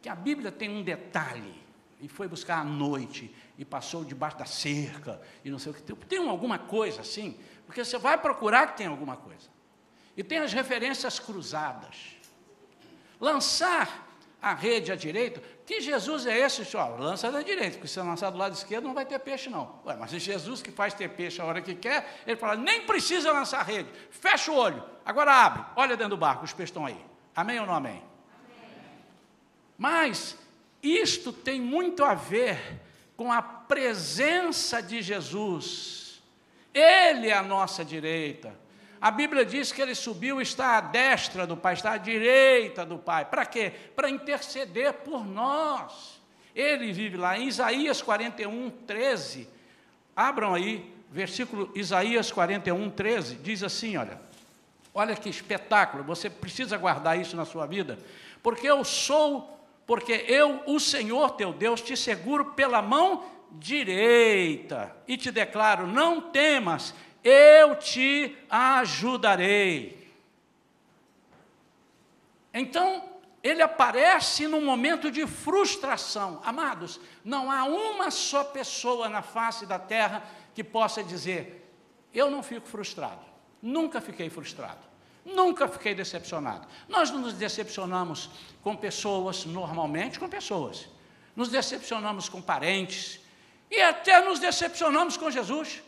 que 0.00 0.08
a 0.08 0.14
Bíblia 0.14 0.52
tem 0.52 0.70
um 0.70 0.84
detalhe, 0.84 1.52
e 2.00 2.06
foi 2.06 2.28
buscar 2.28 2.60
à 2.60 2.64
noite, 2.64 3.34
e 3.58 3.64
passou 3.64 4.04
debaixo 4.04 4.38
da 4.38 4.44
cerca, 4.44 5.20
e 5.44 5.50
não 5.50 5.58
sei 5.58 5.72
o 5.72 5.74
que, 5.74 5.82
tem 6.06 6.28
alguma 6.28 6.60
coisa 6.60 7.00
assim, 7.00 7.36
porque 7.66 7.84
você 7.84 7.98
vai 7.98 8.16
procurar 8.16 8.68
que 8.68 8.78
tem 8.78 8.86
alguma 8.86 9.16
coisa. 9.16 9.48
E 10.16 10.22
tem 10.22 10.38
as 10.38 10.52
referências 10.52 11.18
cruzadas. 11.18 12.16
Lançar 13.20 14.05
a 14.40 14.54
rede 14.54 14.92
à 14.92 14.96
direita, 14.96 15.42
que 15.64 15.80
Jesus 15.80 16.26
é 16.26 16.38
esse? 16.38 16.76
Ó, 16.76 16.96
lança 16.96 17.30
da 17.32 17.42
direita, 17.42 17.72
porque 17.72 17.88
se 17.88 17.98
lançar 17.98 18.30
do 18.30 18.38
lado 18.38 18.54
esquerdo 18.54 18.84
não 18.84 18.94
vai 18.94 19.04
ter 19.04 19.18
peixe, 19.18 19.50
não. 19.50 19.80
Ué, 19.84 19.96
mas 19.98 20.10
Jesus 20.10 20.62
que 20.62 20.70
faz 20.70 20.94
ter 20.94 21.08
peixe 21.10 21.40
a 21.40 21.44
hora 21.44 21.60
que 21.60 21.74
quer, 21.74 22.22
ele 22.26 22.36
fala, 22.36 22.56
nem 22.56 22.82
precisa 22.82 23.32
lançar 23.32 23.60
a 23.60 23.64
rede, 23.64 23.88
fecha 24.10 24.52
o 24.52 24.56
olho, 24.56 24.82
agora 25.04 25.32
abre, 25.32 25.64
olha 25.74 25.96
dentro 25.96 26.10
do 26.10 26.16
barco, 26.16 26.44
os 26.44 26.52
peixes 26.52 26.70
estão 26.70 26.86
aí. 26.86 26.98
Amém 27.34 27.58
ou 27.58 27.66
não 27.66 27.74
amém? 27.74 27.92
amém. 27.92 28.04
Mas 29.76 30.38
isto 30.82 31.32
tem 31.32 31.60
muito 31.60 32.04
a 32.04 32.14
ver 32.14 32.80
com 33.16 33.32
a 33.32 33.42
presença 33.42 34.80
de 34.80 35.02
Jesus. 35.02 36.22
Ele 36.72 37.28
é 37.28 37.32
a 37.32 37.42
nossa 37.42 37.84
direita. 37.84 38.65
A 39.00 39.10
Bíblia 39.10 39.44
diz 39.44 39.72
que 39.72 39.82
ele 39.82 39.94
subiu, 39.94 40.40
está 40.40 40.78
à 40.78 40.80
destra 40.80 41.46
do 41.46 41.56
Pai, 41.56 41.74
está 41.74 41.92
à 41.92 41.96
direita 41.98 42.84
do 42.84 42.98
Pai. 42.98 43.24
Para 43.24 43.44
quê? 43.44 43.72
Para 43.94 44.08
interceder 44.10 44.92
por 44.92 45.24
nós. 45.24 46.20
Ele 46.54 46.92
vive 46.92 47.16
lá 47.16 47.38
em 47.38 47.48
Isaías 47.48 48.00
41, 48.00 48.70
13. 48.86 49.48
Abram 50.14 50.54
aí, 50.54 50.90
versículo 51.10 51.70
Isaías 51.74 52.32
41, 52.32 52.90
13. 52.90 53.36
Diz 53.36 53.62
assim: 53.62 53.98
olha, 53.98 54.18
olha 54.94 55.14
que 55.14 55.28
espetáculo, 55.28 56.02
você 56.02 56.30
precisa 56.30 56.78
guardar 56.78 57.20
isso 57.20 57.36
na 57.36 57.44
sua 57.44 57.66
vida. 57.66 57.98
Porque 58.42 58.66
eu 58.66 58.82
sou, 58.84 59.60
porque 59.86 60.24
eu, 60.26 60.62
o 60.66 60.80
Senhor 60.80 61.32
teu 61.32 61.52
Deus, 61.52 61.82
te 61.82 61.94
seguro 61.94 62.52
pela 62.52 62.80
mão 62.80 63.24
direita 63.52 64.94
e 65.06 65.16
te 65.16 65.30
declaro: 65.30 65.86
não 65.86 66.20
temas, 66.20 66.94
eu 67.28 67.74
te 67.74 68.36
ajudarei. 68.48 70.12
Então, 72.54 73.02
ele 73.42 73.60
aparece 73.60 74.46
num 74.46 74.64
momento 74.64 75.10
de 75.10 75.26
frustração. 75.26 76.40
Amados, 76.44 77.00
não 77.24 77.50
há 77.50 77.64
uma 77.64 78.12
só 78.12 78.44
pessoa 78.44 79.08
na 79.08 79.22
face 79.22 79.66
da 79.66 79.78
terra 79.78 80.22
que 80.54 80.62
possa 80.62 81.02
dizer: 81.02 81.68
Eu 82.14 82.30
não 82.30 82.44
fico 82.44 82.68
frustrado. 82.68 83.24
Nunca 83.60 84.00
fiquei 84.00 84.30
frustrado. 84.30 84.86
Nunca 85.24 85.66
fiquei 85.66 85.96
decepcionado. 85.96 86.68
Nós 86.88 87.10
não 87.10 87.18
nos 87.18 87.32
decepcionamos 87.32 88.30
com 88.62 88.76
pessoas, 88.76 89.44
normalmente 89.44 90.20
com 90.20 90.28
pessoas. 90.28 90.88
Nos 91.34 91.48
decepcionamos 91.48 92.28
com 92.28 92.40
parentes, 92.40 93.20
E 93.68 93.80
até 93.80 94.24
nos 94.24 94.38
decepcionamos 94.38 95.16
com 95.16 95.28
Jesus. 95.28 95.82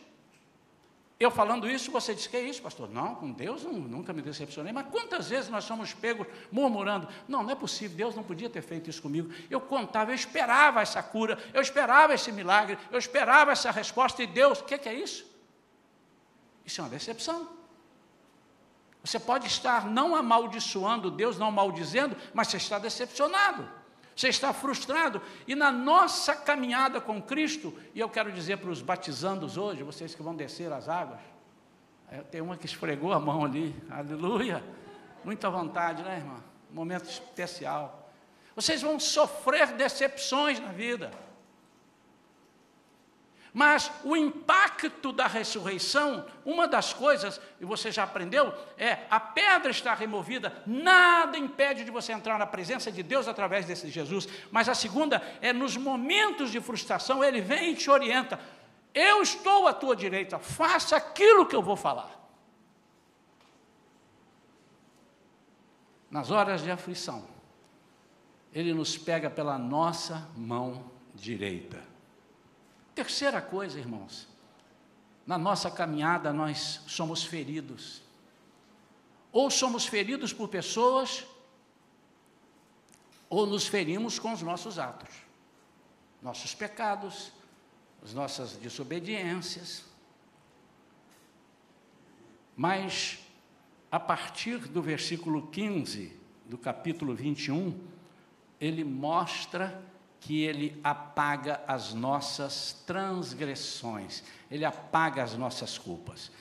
Eu 1.19 1.29
falando 1.29 1.69
isso, 1.69 1.91
você 1.91 2.15
diz 2.15 2.27
que 2.27 2.37
é 2.37 2.41
isso, 2.41 2.61
pastor? 2.61 2.89
Não, 2.89 3.13
com 3.13 3.29
Deus 3.29 3.63
não, 3.63 3.73
nunca 3.73 4.13
me 4.13 4.21
decepcionei. 4.21 4.71
Mas 4.71 4.87
quantas 4.89 5.27
vezes 5.27 5.49
nós 5.49 5.65
somos 5.65 5.93
pegos 5.93 6.25
murmurando? 6.49 7.09
Não, 7.27 7.43
não 7.43 7.51
é 7.51 7.55
possível, 7.55 7.97
Deus 7.97 8.15
não 8.15 8.23
podia 8.23 8.49
ter 8.49 8.61
feito 8.61 8.89
isso 8.89 9.01
comigo. 9.01 9.29
Eu 9.49 9.59
contava, 9.59 10.11
eu 10.11 10.15
esperava 10.15 10.81
essa 10.81 11.03
cura, 11.03 11.37
eu 11.53 11.61
esperava 11.61 12.13
esse 12.13 12.31
milagre, 12.31 12.77
eu 12.89 12.97
esperava 12.97 13.51
essa 13.51 13.69
resposta, 13.69 14.23
e 14.23 14.27
Deus, 14.27 14.61
o 14.61 14.63
que, 14.63 14.77
que 14.77 14.87
é 14.87 14.93
isso? 14.93 15.25
Isso 16.65 16.79
é 16.79 16.85
uma 16.85 16.89
decepção. 16.89 17.49
Você 19.03 19.19
pode 19.19 19.45
estar 19.45 19.85
não 19.85 20.15
amaldiçoando 20.15 21.11
Deus, 21.11 21.37
não 21.37 21.51
maldizendo, 21.51 22.15
mas 22.33 22.47
você 22.47 22.57
está 22.57 22.79
decepcionado 22.79 23.78
você 24.19 24.27
está 24.27 24.51
frustrado. 24.51 25.21
E 25.47 25.55
na 25.55 25.71
nossa 25.71 26.35
caminhada 26.35 26.99
com 26.99 27.21
Cristo, 27.21 27.73
e 27.95 28.01
eu 28.01 28.09
quero 28.09 28.33
dizer 28.33 28.57
para 28.57 28.69
os 28.69 28.81
batizandos 28.81 29.55
hoje, 29.55 29.81
vocês 29.81 30.13
que 30.13 30.21
vão 30.21 30.35
descer 30.35 30.73
as 30.73 30.89
águas, 30.89 31.21
tem 32.29 32.41
uma 32.41 32.57
que 32.57 32.65
esfregou 32.65 33.13
a 33.13 33.19
mão 33.19 33.45
ali, 33.45 33.73
aleluia, 33.89 34.61
muita 35.23 35.49
vontade, 35.49 36.03
né, 36.03 36.17
irmã? 36.17 36.43
Momento 36.69 37.09
especial. 37.09 38.11
Vocês 38.53 38.81
vão 38.81 38.99
sofrer 38.99 39.67
decepções 39.67 40.59
na 40.59 40.73
vida. 40.73 41.11
Mas 43.53 43.91
o 44.03 44.15
impacto 44.15 45.11
da 45.11 45.25
ressurreição, 45.25 46.25
uma 46.45 46.67
das 46.67 46.93
coisas, 46.93 47.41
e 47.59 47.65
você 47.65 47.91
já 47.91 48.03
aprendeu, 48.03 48.53
é 48.77 48.99
a 49.09 49.19
pedra 49.19 49.71
está 49.71 49.93
removida, 49.93 50.61
nada 50.67 51.37
impede 51.37 51.83
de 51.83 51.89
você 51.89 52.11
entrar 52.11 52.37
na 52.37 52.45
presença 52.45 52.91
de 52.91 53.01
Deus 53.01 53.27
através 53.27 53.65
desse 53.65 53.89
Jesus. 53.89 54.27
Mas 54.51 54.69
a 54.69 54.75
segunda 54.75 55.21
é 55.41 55.51
nos 55.51 55.75
momentos 55.75 56.51
de 56.51 56.61
frustração, 56.61 57.23
ele 57.23 57.41
vem 57.41 57.71
e 57.71 57.75
te 57.75 57.89
orienta. 57.89 58.39
Eu 58.93 59.21
estou 59.21 59.67
à 59.67 59.73
tua 59.73 59.95
direita, 59.95 60.37
faça 60.37 60.95
aquilo 60.95 61.45
que 61.45 61.55
eu 61.55 61.63
vou 61.63 61.75
falar. 61.75 62.17
Nas 66.09 66.29
horas 66.31 66.61
de 66.63 66.69
aflição, 66.69 67.27
ele 68.53 68.73
nos 68.73 68.97
pega 68.97 69.29
pela 69.29 69.57
nossa 69.57 70.27
mão 70.35 70.91
direita. 71.13 71.88
Terceira 72.99 73.41
coisa, 73.41 73.79
irmãos, 73.79 74.27
na 75.25 75.37
nossa 75.37 75.71
caminhada 75.71 76.33
nós 76.33 76.81
somos 76.85 77.23
feridos. 77.23 78.01
Ou 79.31 79.49
somos 79.49 79.85
feridos 79.85 80.33
por 80.33 80.49
pessoas, 80.49 81.25
ou 83.29 83.45
nos 83.45 83.65
ferimos 83.65 84.19
com 84.19 84.33
os 84.33 84.41
nossos 84.41 84.77
atos, 84.77 85.15
nossos 86.21 86.53
pecados, 86.53 87.31
as 88.03 88.13
nossas 88.13 88.57
desobediências. 88.57 89.85
Mas, 92.53 93.19
a 93.89 93.97
partir 93.97 94.67
do 94.67 94.81
versículo 94.81 95.47
15 95.47 96.19
do 96.43 96.57
capítulo 96.57 97.15
21, 97.15 97.79
ele 98.59 98.83
mostra 98.83 99.88
que 100.19 100.43
Ele 100.43 100.79
apaga 100.83 101.61
as 101.67 101.93
nossas 101.93 102.73
transgressões, 102.85 104.23
Ele 104.49 104.65
apaga 104.65 105.23
as 105.23 105.35
nossas 105.35 105.77
culpas. 105.77 106.31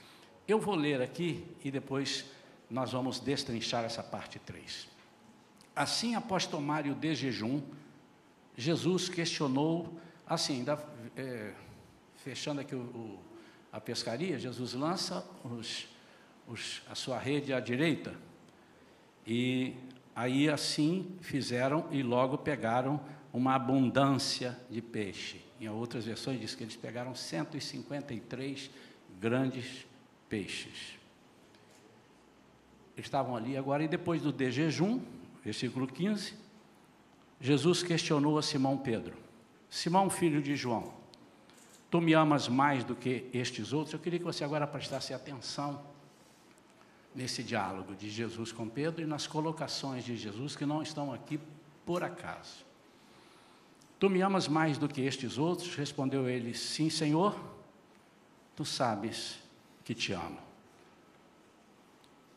Eu 0.47 0.59
vou 0.59 0.75
ler 0.75 1.01
aqui 1.01 1.45
e 1.65 1.71
depois 1.71 2.25
nós 2.71 2.93
vamos 2.93 3.21
destrinchar 3.21 3.85
essa 3.85 4.03
parte 4.03 4.39
3. 4.39 4.89
Assim, 5.75 6.15
após 6.15 6.47
tomar 6.47 6.87
o 6.87 6.95
de 6.95 7.15
jejum, 7.15 7.63
Jesus 8.57 9.09
questionou, 9.09 9.97
assim, 10.27 10.65
é, 11.17 11.53
fechando 12.17 12.61
aqui 12.61 12.75
o, 12.75 12.81
o, 12.81 13.19
a 13.73 13.81
pescaria, 13.81 14.39
Jesus 14.39 14.75
lança 14.75 15.25
os, 15.45 15.87
os, 16.47 16.83
a 16.91 16.95
sua 16.95 17.19
rede 17.19 17.53
à 17.53 17.61
direita, 17.61 18.15
e 19.27 19.77
aí 20.17 20.49
assim 20.49 21.17
fizeram 21.21 21.87
e 21.93 22.03
logo 22.03 22.39
pegaram 22.39 23.01
uma 23.33 23.55
abundância 23.55 24.59
de 24.71 24.81
peixe. 24.81 25.41
Em 25.61 25.69
outras 25.69 26.05
versões 26.05 26.41
diz 26.41 26.55
que 26.55 26.65
eles 26.65 26.77
pegaram 26.77 27.15
153 27.15 28.71
grandes 29.21 29.87
peixes. 30.29 30.99
Estavam 32.97 33.37
ali 33.37 33.57
agora, 33.57 33.83
e 33.83 33.89
depois 33.89 34.23
do 34.23 34.33
de 34.33 34.51
jejum, 34.51 35.01
versículo 35.45 35.87
15, 35.87 36.35
Jesus 37.41 37.83
questionou 37.83 38.39
a 38.39 38.43
Simão 38.43 38.77
Pedro: 38.77 39.17
Simão, 39.71 40.11
filho 40.11 40.43
de 40.43 40.57
João, 40.57 40.93
tu 41.91 42.01
me 42.01 42.13
amas 42.13 42.49
mais 42.49 42.83
do 42.83 42.97
que 42.97 43.29
estes 43.33 43.73
outros? 43.73 43.93
Eu 43.93 44.01
queria 44.01 44.19
que 44.19 44.25
você 44.25 44.43
agora 44.43 44.67
prestasse 44.67 45.15
atenção 45.15 45.81
nesse 47.15 47.43
diálogo 47.43 47.95
de 47.95 48.11
Jesus 48.11 48.53
com 48.53 48.69
Pedro 48.69 49.03
e 49.03 49.07
nas 49.07 49.27
colocações 49.27 50.05
de 50.05 50.17
Jesus 50.17 50.55
que 50.57 50.67
não 50.67 50.83
estão 50.83 51.13
aqui 51.13 51.39
por 51.87 52.03
acaso. 52.03 52.68
Tu 53.99 54.09
me 54.09 54.21
amas 54.23 54.47
mais 54.47 54.79
do 54.79 54.89
que 54.89 55.01
estes 55.01 55.39
outros? 55.39 55.75
Respondeu 55.75 56.29
ele: 56.29 56.55
Sim, 56.55 56.89
Senhor, 56.89 57.39
tu 58.55 58.65
sabes 58.65 59.39
que 59.85 59.95
te 59.95 60.13
amo. 60.13 60.39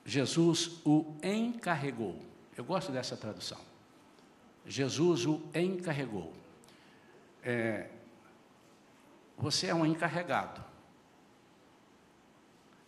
Jesus 0.06 0.80
o 0.84 1.16
encarregou. 1.22 2.20
Eu 2.58 2.64
gosto 2.64 2.92
dessa 2.92 3.16
tradução. 3.16 3.60
Jesus 4.66 5.26
o 5.26 5.42
encarregou. 5.54 6.34
É, 7.44 7.90
você 9.38 9.68
é 9.68 9.76
um 9.76 9.86
encarregado. 9.86 10.64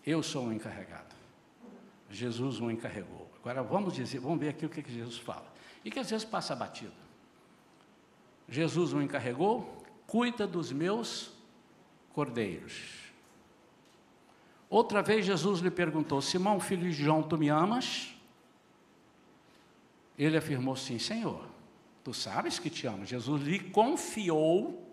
Eu 0.06 0.22
sou 0.22 0.46
um 0.46 0.54
encarregado. 0.54 1.16
Jesus 2.10 2.60
o 2.60 2.70
encarregou. 2.70 3.32
Agora 3.40 3.64
vamos 3.64 3.94
dizer, 3.94 4.20
vamos 4.20 4.40
ver 4.40 4.50
aqui 4.50 4.66
o 4.66 4.70
que, 4.70 4.82
que 4.82 4.92
Jesus 4.92 5.18
fala. 5.18 5.52
E 5.84 5.92
que 5.92 6.00
às 6.00 6.10
vezes 6.10 6.26
passa 6.26 6.56
batido. 6.56 7.03
Jesus 8.54 8.94
o 8.94 9.02
encarregou, 9.02 9.84
cuida 10.06 10.46
dos 10.46 10.72
meus 10.72 11.32
cordeiros. 12.14 12.84
Outra 14.70 15.02
vez 15.02 15.26
Jesus 15.26 15.60
lhe 15.60 15.72
perguntou: 15.72 16.22
Simão, 16.22 16.60
filho 16.60 16.84
de 16.84 16.92
João, 16.92 17.24
tu 17.24 17.36
me 17.36 17.50
amas? 17.50 18.14
Ele 20.16 20.38
afirmou: 20.38 20.76
Sim, 20.76 21.00
Senhor, 21.00 21.44
tu 22.04 22.14
sabes 22.14 22.60
que 22.60 22.70
te 22.70 22.86
amo. 22.86 23.08
Jesus 23.08 23.42
lhe 23.42 23.58
confiou, 23.58 24.88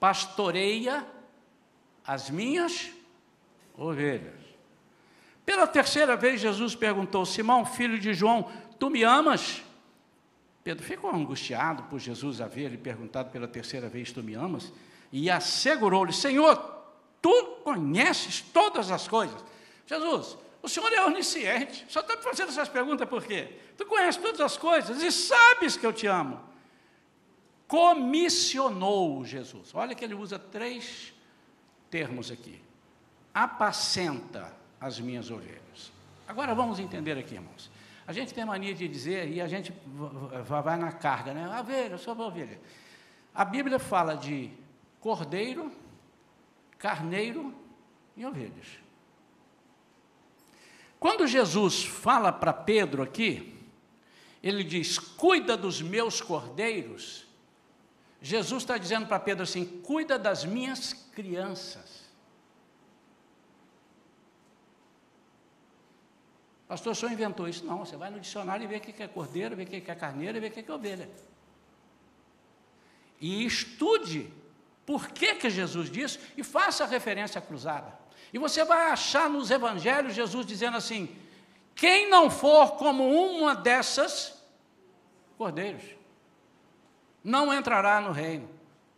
pastoreia 0.00 1.06
as 2.02 2.30
minhas 2.30 2.90
ovelhas. 3.76 4.40
Pela 5.44 5.66
terceira 5.66 6.16
vez, 6.16 6.40
Jesus 6.40 6.74
perguntou: 6.74 7.26
Simão, 7.26 7.66
filho 7.66 7.98
de 7.98 8.14
João, 8.14 8.50
tu 8.78 8.88
me 8.88 9.02
amas? 9.02 9.67
Pedro 10.64 10.84
ficou 10.84 11.10
angustiado 11.10 11.84
por 11.84 11.98
Jesus 11.98 12.40
haver 12.40 12.70
lhe 12.70 12.76
perguntado 12.76 13.30
pela 13.30 13.48
terceira 13.48 13.88
vez: 13.88 14.12
Tu 14.12 14.22
me 14.22 14.34
amas? 14.34 14.72
E 15.12 15.30
assegurou-lhe: 15.30 16.12
Senhor, 16.12 16.56
tu 17.22 17.60
conheces 17.64 18.40
todas 18.40 18.90
as 18.90 19.08
coisas. 19.08 19.44
Jesus, 19.86 20.36
o 20.62 20.68
Senhor 20.68 20.92
é 20.92 21.04
onisciente, 21.04 21.86
só 21.88 22.00
está 22.00 22.16
fazendo 22.18 22.50
essas 22.50 22.68
perguntas 22.68 23.08
por 23.08 23.24
quê? 23.24 23.48
Tu 23.76 23.86
conheces 23.86 24.20
todas 24.20 24.40
as 24.40 24.56
coisas 24.56 25.02
e 25.02 25.10
sabes 25.10 25.76
que 25.76 25.86
eu 25.86 25.92
te 25.92 26.06
amo. 26.06 26.40
Comissionou 27.66 29.24
Jesus. 29.24 29.74
Olha 29.74 29.94
que 29.94 30.04
ele 30.04 30.14
usa 30.14 30.38
três 30.38 31.14
termos 31.90 32.30
aqui. 32.30 32.60
Apacenta 33.32 34.52
as 34.80 34.98
minhas 34.98 35.30
ovelhas. 35.30 35.92
Agora 36.26 36.54
vamos 36.54 36.78
entender 36.78 37.16
aqui, 37.16 37.34
irmãos. 37.34 37.70
A 38.08 38.12
gente 38.14 38.32
tem 38.32 38.42
mania 38.42 38.74
de 38.74 38.88
dizer, 38.88 39.28
e 39.28 39.38
a 39.38 39.46
gente 39.46 39.70
vai 40.46 40.78
na 40.78 40.90
carga, 40.90 41.34
né? 41.34 41.60
Ovelha, 41.60 41.92
eu 41.92 41.98
sou 41.98 42.14
uma 42.14 42.24
ovelha. 42.24 42.58
A 43.34 43.44
Bíblia 43.44 43.78
fala 43.78 44.14
de 44.16 44.50
cordeiro, 44.98 45.70
carneiro 46.78 47.54
e 48.16 48.24
ovelhas. 48.24 48.66
Quando 50.98 51.26
Jesus 51.26 51.84
fala 51.84 52.32
para 52.32 52.50
Pedro 52.50 53.02
aqui, 53.02 53.54
ele 54.42 54.64
diz: 54.64 54.98
Cuida 54.98 55.54
dos 55.54 55.82
meus 55.82 56.22
cordeiros. 56.22 57.26
Jesus 58.22 58.62
está 58.62 58.78
dizendo 58.78 59.06
para 59.06 59.20
Pedro 59.20 59.42
assim: 59.42 59.66
Cuida 59.82 60.18
das 60.18 60.46
minhas 60.46 60.94
crianças. 60.94 62.07
Pastor, 66.68 66.94
senhor 66.94 67.10
inventou 67.10 67.48
isso? 67.48 67.64
Não, 67.64 67.78
você 67.78 67.96
vai 67.96 68.10
no 68.10 68.20
dicionário 68.20 68.62
e 68.62 68.66
vê 68.66 68.76
o 68.76 68.80
que 68.80 69.02
é 69.02 69.08
cordeiro, 69.08 69.56
vê 69.56 69.62
o 69.62 69.66
que 69.66 69.76
é 69.76 69.94
carneiro 69.94 70.36
e 70.36 70.40
vê 70.40 70.48
o 70.48 70.50
que 70.50 70.70
é 70.70 70.74
ovelha. 70.74 71.08
E 73.18 73.44
estude 73.46 74.30
por 74.84 75.08
que, 75.08 75.34
que 75.36 75.48
Jesus 75.48 75.90
disse 75.90 76.20
e 76.36 76.44
faça 76.44 76.84
referência 76.84 77.40
cruzada. 77.40 77.98
E 78.32 78.38
você 78.38 78.64
vai 78.64 78.90
achar 78.90 79.30
nos 79.30 79.50
evangelhos 79.50 80.14
Jesus 80.14 80.44
dizendo 80.44 80.76
assim: 80.76 81.08
quem 81.74 82.10
não 82.10 82.28
for 82.28 82.72
como 82.72 83.08
uma 83.08 83.54
dessas 83.54 84.38
cordeiros, 85.38 85.82
não 87.24 87.52
entrará 87.52 88.00
no 88.00 88.12
reino. 88.12 88.48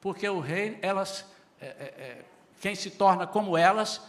porque 0.01 0.27
o 0.29 0.41
rei, 0.41 0.79
elas, 0.81 1.27
é, 1.61 1.67
é, 1.67 1.71
é, 1.71 2.25
quem 2.61 2.75
se 2.75 2.91
torna 2.91 3.27
como 3.27 3.57
elas, 3.57 4.01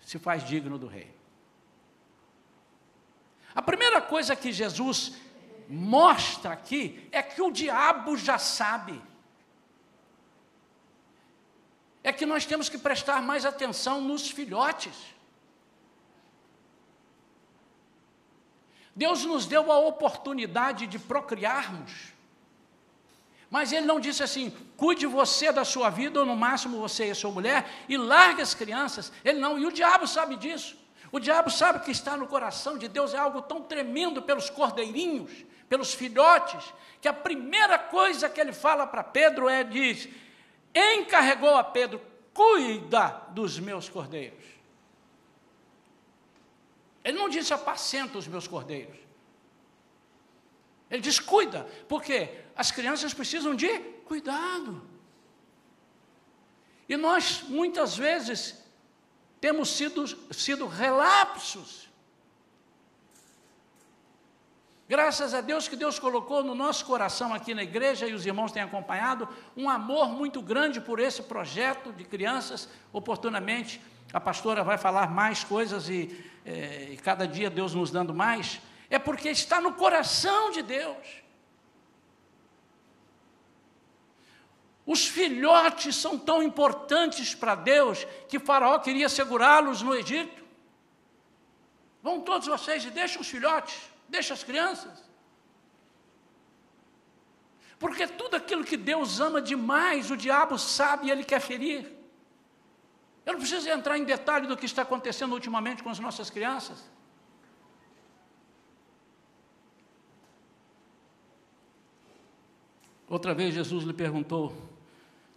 se 0.00 0.18
faz 0.18 0.44
digno 0.44 0.76
do 0.76 0.88
rei. 0.88 1.15
A 3.56 3.62
primeira 3.62 4.02
coisa 4.02 4.36
que 4.36 4.52
Jesus 4.52 5.14
mostra 5.66 6.52
aqui 6.52 7.08
é 7.10 7.22
que 7.22 7.40
o 7.40 7.50
diabo 7.50 8.14
já 8.14 8.36
sabe. 8.36 9.02
É 12.04 12.12
que 12.12 12.26
nós 12.26 12.44
temos 12.44 12.68
que 12.68 12.76
prestar 12.76 13.22
mais 13.22 13.46
atenção 13.46 14.02
nos 14.02 14.30
filhotes. 14.30 14.94
Deus 18.94 19.24
nos 19.24 19.46
deu 19.46 19.72
a 19.72 19.78
oportunidade 19.78 20.86
de 20.86 20.98
procriarmos. 20.98 22.12
Mas 23.50 23.72
ele 23.72 23.86
não 23.86 23.98
disse 23.98 24.22
assim: 24.22 24.50
cuide 24.76 25.06
você 25.06 25.50
da 25.50 25.64
sua 25.64 25.88
vida, 25.88 26.20
ou 26.20 26.26
no 26.26 26.36
máximo 26.36 26.78
você 26.78 27.10
e 27.10 27.14
sua 27.14 27.30
mulher, 27.30 27.66
e 27.88 27.96
largue 27.96 28.42
as 28.42 28.52
crianças. 28.52 29.10
Ele 29.24 29.40
não, 29.40 29.58
e 29.58 29.64
o 29.64 29.72
diabo 29.72 30.06
sabe 30.06 30.36
disso. 30.36 30.85
O 31.12 31.20
diabo 31.20 31.50
sabe 31.50 31.84
que 31.84 31.90
está 31.90 32.16
no 32.16 32.26
coração 32.26 32.76
de 32.76 32.88
Deus 32.88 33.14
é 33.14 33.18
algo 33.18 33.42
tão 33.42 33.62
tremendo 33.62 34.22
pelos 34.22 34.50
cordeirinhos, 34.50 35.44
pelos 35.68 35.94
filhotes, 35.94 36.72
que 37.00 37.08
a 37.08 37.12
primeira 37.12 37.78
coisa 37.78 38.28
que 38.28 38.40
ele 38.40 38.52
fala 38.52 38.86
para 38.86 39.04
Pedro 39.04 39.48
é: 39.48 39.62
diz, 39.62 40.08
encarregou 40.74 41.56
a 41.56 41.64
Pedro, 41.64 42.00
cuida 42.34 43.08
dos 43.30 43.58
meus 43.58 43.88
cordeiros. 43.88 44.44
Ele 47.04 47.16
não 47.16 47.28
disse 47.28 47.54
apacenta 47.54 48.18
os 48.18 48.26
meus 48.26 48.48
cordeiros. 48.48 48.96
Ele 50.90 51.00
diz 51.00 51.20
cuida, 51.20 51.66
porque 51.88 52.28
as 52.56 52.70
crianças 52.70 53.14
precisam 53.14 53.54
de 53.54 53.78
cuidado. 54.06 54.82
E 56.88 56.96
nós, 56.96 57.42
muitas 57.42 57.96
vezes, 57.96 58.62
temos 59.46 59.68
sido, 59.68 60.04
sido 60.32 60.66
relapsos. 60.66 61.88
Graças 64.88 65.34
a 65.34 65.40
Deus 65.40 65.68
que 65.68 65.76
Deus 65.76 66.00
colocou 66.00 66.42
no 66.42 66.52
nosso 66.52 66.84
coração 66.84 67.32
aqui 67.32 67.54
na 67.54 67.62
igreja 67.62 68.08
e 68.08 68.12
os 68.12 68.26
irmãos 68.26 68.50
têm 68.50 68.60
acompanhado 68.60 69.28
um 69.56 69.70
amor 69.70 70.08
muito 70.08 70.42
grande 70.42 70.80
por 70.80 70.98
esse 70.98 71.22
projeto 71.22 71.92
de 71.92 72.02
crianças. 72.02 72.68
Oportunamente, 72.92 73.80
a 74.12 74.18
pastora 74.18 74.64
vai 74.64 74.78
falar 74.78 75.12
mais 75.12 75.44
coisas 75.44 75.88
e, 75.88 76.20
é, 76.44 76.88
e 76.90 76.96
cada 76.96 77.24
dia 77.24 77.48
Deus 77.48 77.72
nos 77.72 77.92
dando 77.92 78.12
mais. 78.12 78.60
É 78.90 78.98
porque 78.98 79.28
está 79.28 79.60
no 79.60 79.74
coração 79.74 80.50
de 80.50 80.60
Deus. 80.60 81.06
Os 84.86 85.04
filhotes 85.04 85.96
são 85.96 86.16
tão 86.16 86.40
importantes 86.40 87.34
para 87.34 87.56
Deus 87.56 88.06
que 88.28 88.38
Faraó 88.38 88.78
queria 88.78 89.08
segurá-los 89.08 89.82
no 89.82 89.92
Egito. 89.92 90.44
Vão 92.00 92.20
todos 92.20 92.46
vocês 92.46 92.84
e 92.84 92.90
deixem 92.90 93.20
os 93.20 93.26
filhotes, 93.28 93.76
deixem 94.08 94.32
as 94.32 94.44
crianças. 94.44 95.04
Porque 97.80 98.06
tudo 98.06 98.36
aquilo 98.36 98.62
que 98.62 98.76
Deus 98.76 99.18
ama 99.18 99.42
demais, 99.42 100.08
o 100.08 100.16
diabo 100.16 100.56
sabe 100.56 101.08
e 101.08 101.10
ele 101.10 101.24
quer 101.24 101.40
ferir. 101.40 101.92
Eu 103.26 103.32
não 103.32 103.40
preciso 103.40 103.68
entrar 103.68 103.98
em 103.98 104.04
detalhe 104.04 104.46
do 104.46 104.56
que 104.56 104.66
está 104.66 104.82
acontecendo 104.82 105.32
ultimamente 105.32 105.82
com 105.82 105.90
as 105.90 105.98
nossas 105.98 106.30
crianças. 106.30 106.78
Outra 113.08 113.34
vez 113.34 113.52
Jesus 113.52 113.84
lhe 113.84 113.92
perguntou: 113.92 114.75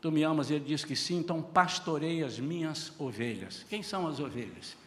Tu 0.02 0.12
me 0.12 0.24
amas? 0.24 0.50
Ele 0.50 0.64
diz 0.64 0.86
que 0.86 0.96
sim, 0.96 1.18
então 1.18 1.42
pastorei 1.42 2.24
as 2.24 2.40
minhas 2.40 2.94
ovelhas. 2.98 3.66
Quem 3.70 3.84
são 3.84 4.08
as 4.08 4.20
ovelhas? 4.20 4.78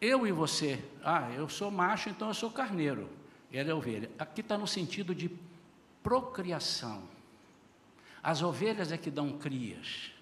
Eu 0.00 0.26
e 0.26 0.32
você. 0.32 0.82
Ah, 1.02 1.30
eu 1.32 1.48
sou 1.48 1.70
macho, 1.70 2.08
então 2.08 2.28
eu 2.28 2.34
sou 2.34 2.50
carneiro. 2.50 3.08
Ele 3.50 3.70
é 3.70 3.74
ovelha. 3.74 4.10
Aqui 4.18 4.42
está 4.42 4.56
no 4.56 4.66
sentido 4.66 5.14
de 5.14 5.30
procriação. 6.02 7.02
As 8.22 8.42
ovelhas 8.42 8.92
é 8.92 8.98
que 8.98 9.10
dão 9.10 9.38
crias. 9.38 10.12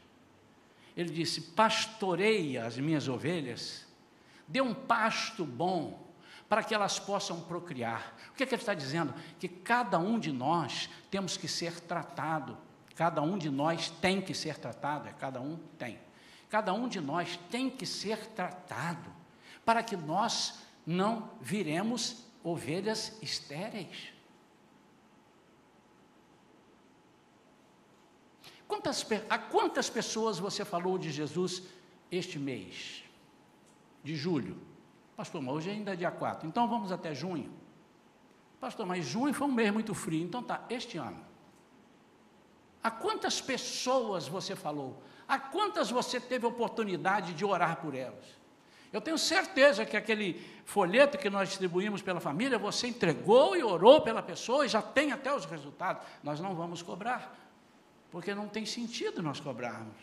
Ele 0.96 1.10
disse: 1.10 1.40
pastorei 1.40 2.56
as 2.56 2.78
minhas 2.78 3.06
ovelhas, 3.06 3.86
dê 4.48 4.62
um 4.62 4.72
pasto 4.72 5.44
bom 5.44 6.06
para 6.48 6.62
que 6.62 6.74
elas 6.74 6.98
possam 6.98 7.40
procriar. 7.40 8.16
O 8.30 8.34
que, 8.34 8.44
é 8.44 8.46
que 8.46 8.54
ele 8.54 8.62
está 8.62 8.72
dizendo? 8.72 9.12
Que 9.38 9.48
cada 9.48 9.98
um 9.98 10.18
de 10.18 10.32
nós 10.32 10.88
temos 11.10 11.36
que 11.36 11.48
ser 11.48 11.80
tratado 11.80 12.56
Cada 12.96 13.20
um 13.20 13.36
de 13.36 13.50
nós 13.50 13.90
tem 13.90 14.22
que 14.22 14.34
ser 14.34 14.58
tratado, 14.58 15.06
é 15.06 15.12
cada 15.12 15.38
um 15.38 15.58
tem. 15.78 15.98
Cada 16.48 16.72
um 16.72 16.88
de 16.88 16.98
nós 16.98 17.38
tem 17.50 17.68
que 17.68 17.84
ser 17.84 18.26
tratado 18.28 19.10
para 19.66 19.82
que 19.82 19.96
nós 19.96 20.60
não 20.86 21.30
viremos 21.40 22.24
ovelhas 22.42 23.18
estéreis. 23.20 24.14
Quantas, 28.66 29.06
a 29.28 29.38
quantas 29.38 29.90
pessoas 29.90 30.38
você 30.38 30.64
falou 30.64 30.96
de 30.96 31.10
Jesus 31.10 31.64
este 32.10 32.38
mês? 32.38 33.04
De 34.02 34.16
julho. 34.16 34.58
Pastor, 35.14 35.42
mas 35.42 35.54
hoje 35.54 35.70
ainda 35.70 35.92
é 35.92 35.96
dia 35.96 36.10
4, 36.10 36.48
então 36.48 36.66
vamos 36.66 36.90
até 36.90 37.14
junho. 37.14 37.52
Pastor, 38.58 38.86
mas 38.86 39.04
junho 39.04 39.34
foi 39.34 39.46
um 39.46 39.52
mês 39.52 39.70
muito 39.70 39.92
frio, 39.92 40.24
então 40.24 40.42
tá, 40.42 40.64
este 40.70 40.96
ano. 40.96 41.25
A 42.86 42.90
quantas 42.92 43.40
pessoas 43.40 44.28
você 44.28 44.54
falou? 44.54 45.02
A 45.26 45.40
quantas 45.40 45.90
você 45.90 46.20
teve 46.20 46.46
oportunidade 46.46 47.34
de 47.34 47.44
orar 47.44 47.78
por 47.80 47.96
elas? 47.96 48.24
Eu 48.92 49.00
tenho 49.00 49.18
certeza 49.18 49.84
que 49.84 49.96
aquele 49.96 50.34
folheto 50.64 51.18
que 51.18 51.28
nós 51.28 51.48
distribuímos 51.48 52.00
pela 52.00 52.20
família, 52.20 52.56
você 52.60 52.86
entregou 52.86 53.56
e 53.56 53.62
orou 53.64 54.02
pela 54.02 54.22
pessoa 54.22 54.64
e 54.64 54.68
já 54.68 54.80
tem 54.80 55.10
até 55.10 55.34
os 55.34 55.46
resultados. 55.46 56.06
Nós 56.22 56.38
não 56.38 56.54
vamos 56.54 56.80
cobrar, 56.80 57.36
porque 58.08 58.32
não 58.36 58.46
tem 58.46 58.64
sentido 58.64 59.20
nós 59.20 59.40
cobrarmos. 59.40 59.96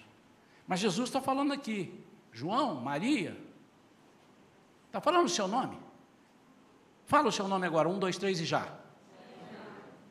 Mas 0.68 0.82
Jesus 0.82 1.08
está 1.08 1.22
falando 1.22 1.54
aqui, 1.54 2.04
João, 2.34 2.76
Maria, 2.76 3.42
está 4.88 5.00
falando 5.00 5.28
o 5.28 5.30
seu 5.30 5.48
nome? 5.48 5.80
Fala 7.06 7.30
o 7.30 7.32
seu 7.32 7.48
nome 7.48 7.66
agora, 7.66 7.88
um, 7.88 7.98
dois, 7.98 8.18
três 8.18 8.42
e 8.42 8.46
já. 8.46 8.84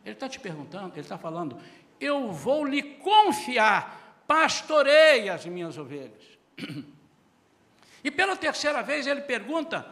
Ele 0.04 0.14
está 0.14 0.28
te 0.28 0.40
perguntando, 0.40 0.94
ele 0.94 1.00
está 1.00 1.16
falando, 1.16 1.58
eu 2.04 2.32
vou 2.32 2.64
lhe 2.64 2.82
confiar, 2.82 4.24
pastorei 4.26 5.28
as 5.28 5.46
minhas 5.46 5.78
ovelhas. 5.78 6.22
E 8.04 8.10
pela 8.10 8.34
terceira 8.36 8.82
vez 8.82 9.06
ele 9.06 9.20
pergunta: 9.20 9.86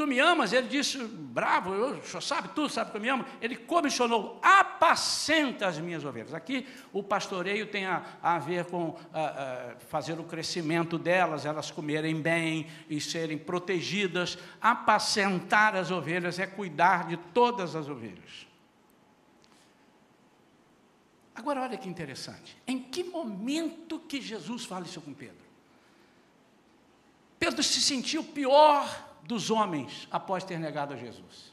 Tu 0.00 0.06
me 0.06 0.18
amas? 0.18 0.54
Ele 0.54 0.66
disse, 0.66 0.96
bravo, 0.96 1.74
eu, 1.74 2.02
senhor 2.02 2.22
sabe 2.22 2.48
tudo, 2.54 2.70
sabe 2.70 2.90
que 2.90 2.96
eu 2.96 3.00
me 3.02 3.10
amo. 3.10 3.22
Ele 3.38 3.54
comissionou, 3.54 4.40
apacenta 4.42 5.66
as 5.66 5.78
minhas 5.78 6.06
ovelhas. 6.06 6.32
Aqui 6.32 6.66
o 6.90 7.02
pastoreio 7.02 7.66
tem 7.66 7.84
a, 7.84 8.02
a 8.22 8.38
ver 8.38 8.64
com 8.64 8.96
a, 9.12 9.20
a 9.20 9.74
fazer 9.90 10.18
o 10.18 10.24
crescimento 10.24 10.96
delas, 10.96 11.44
elas 11.44 11.70
comerem 11.70 12.18
bem 12.18 12.66
e 12.88 12.98
serem 12.98 13.36
protegidas. 13.36 14.38
Apacentar 14.58 15.76
as 15.76 15.90
ovelhas 15.90 16.38
é 16.38 16.46
cuidar 16.46 17.06
de 17.06 17.18
todas 17.18 17.76
as 17.76 17.86
ovelhas. 17.86 18.49
Agora, 21.34 21.62
olha 21.62 21.78
que 21.78 21.88
interessante. 21.88 22.56
Em 22.66 22.78
que 22.78 23.04
momento 23.04 23.98
que 24.00 24.20
Jesus 24.20 24.64
fala 24.64 24.84
isso 24.84 25.00
com 25.00 25.14
Pedro? 25.14 25.36
Pedro 27.38 27.62
se 27.62 27.80
sentiu 27.80 28.22
pior 28.22 29.08
dos 29.22 29.50
homens 29.50 30.06
após 30.10 30.44
ter 30.44 30.58
negado 30.58 30.94
a 30.94 30.96
Jesus. 30.96 31.50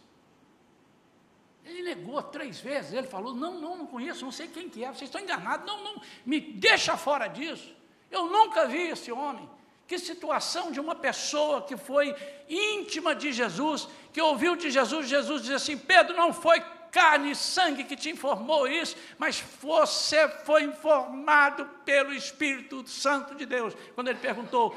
Ele 1.64 1.82
negou 1.84 2.22
três 2.24 2.60
vezes. 2.60 2.94
Ele 2.94 3.08
falou: 3.08 3.34
Não, 3.34 3.60
não, 3.60 3.78
não 3.78 3.86
conheço, 3.86 4.26
não 4.26 4.32
sei 4.32 4.48
quem 4.48 4.70
que 4.70 4.84
é, 4.84 4.88
vocês 4.88 5.10
estão 5.10 5.22
enganados. 5.22 5.66
Não, 5.66 5.84
não, 5.84 6.02
me 6.26 6.40
deixa 6.40 6.98
fora 6.98 7.28
disso. 7.28 7.76
Eu 8.10 8.28
nunca 8.28 8.66
vi 8.66 8.90
esse 8.90 9.12
homem. 9.12 9.50
Que 9.86 9.98
situação 9.98 10.72
de 10.72 10.80
uma 10.80 10.96
pessoa 10.96 11.62
que 11.62 11.78
foi 11.78 12.14
íntima 12.50 13.16
de 13.16 13.32
Jesus, 13.32 13.88
que 14.12 14.22
ouviu 14.22 14.56
de 14.56 14.70
Jesus, 14.70 15.08
Jesus 15.08 15.42
diz 15.44 15.52
assim: 15.52 15.78
Pedro, 15.78 16.16
não 16.16 16.34
foi 16.34 16.62
carne 16.98 17.30
e 17.30 17.36
sangue 17.36 17.84
que 17.84 17.96
te 17.96 18.10
informou 18.10 18.68
isso, 18.68 18.98
mas 19.20 19.40
você 19.62 20.28
foi 20.28 20.64
informado 20.64 21.64
pelo 21.86 22.12
Espírito 22.12 22.88
Santo 22.88 23.36
de 23.36 23.46
Deus. 23.46 23.76
Quando 23.94 24.08
ele 24.08 24.18
perguntou: 24.18 24.76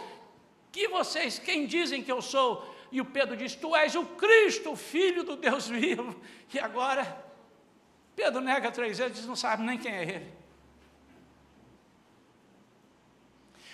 "Que 0.71 0.87
vocês, 0.87 1.39
quem 1.39 1.67
dizem 1.67 2.03
que 2.03 2.13
eu 2.13 2.21
sou?" 2.21 2.77
E 2.93 3.01
o 3.01 3.07
Pedro 3.07 3.35
disse: 3.39 3.57
"Tu 3.57 3.75
és 3.75 3.95
o 3.95 4.05
Cristo, 4.05 4.77
filho 4.77 5.23
do 5.25 5.35
Deus 5.35 5.67
vivo". 5.67 6.15
E 6.53 6.59
agora 6.59 7.25
Pedro 8.15 8.43
nega 8.43 8.71
três 8.71 8.99
vezes, 8.99 9.17
diz: 9.17 9.27
"Não 9.27 9.35
sabe 9.35 9.63
nem 9.63 9.79
quem 9.79 9.95
é 9.95 10.03
ele". 10.03 10.35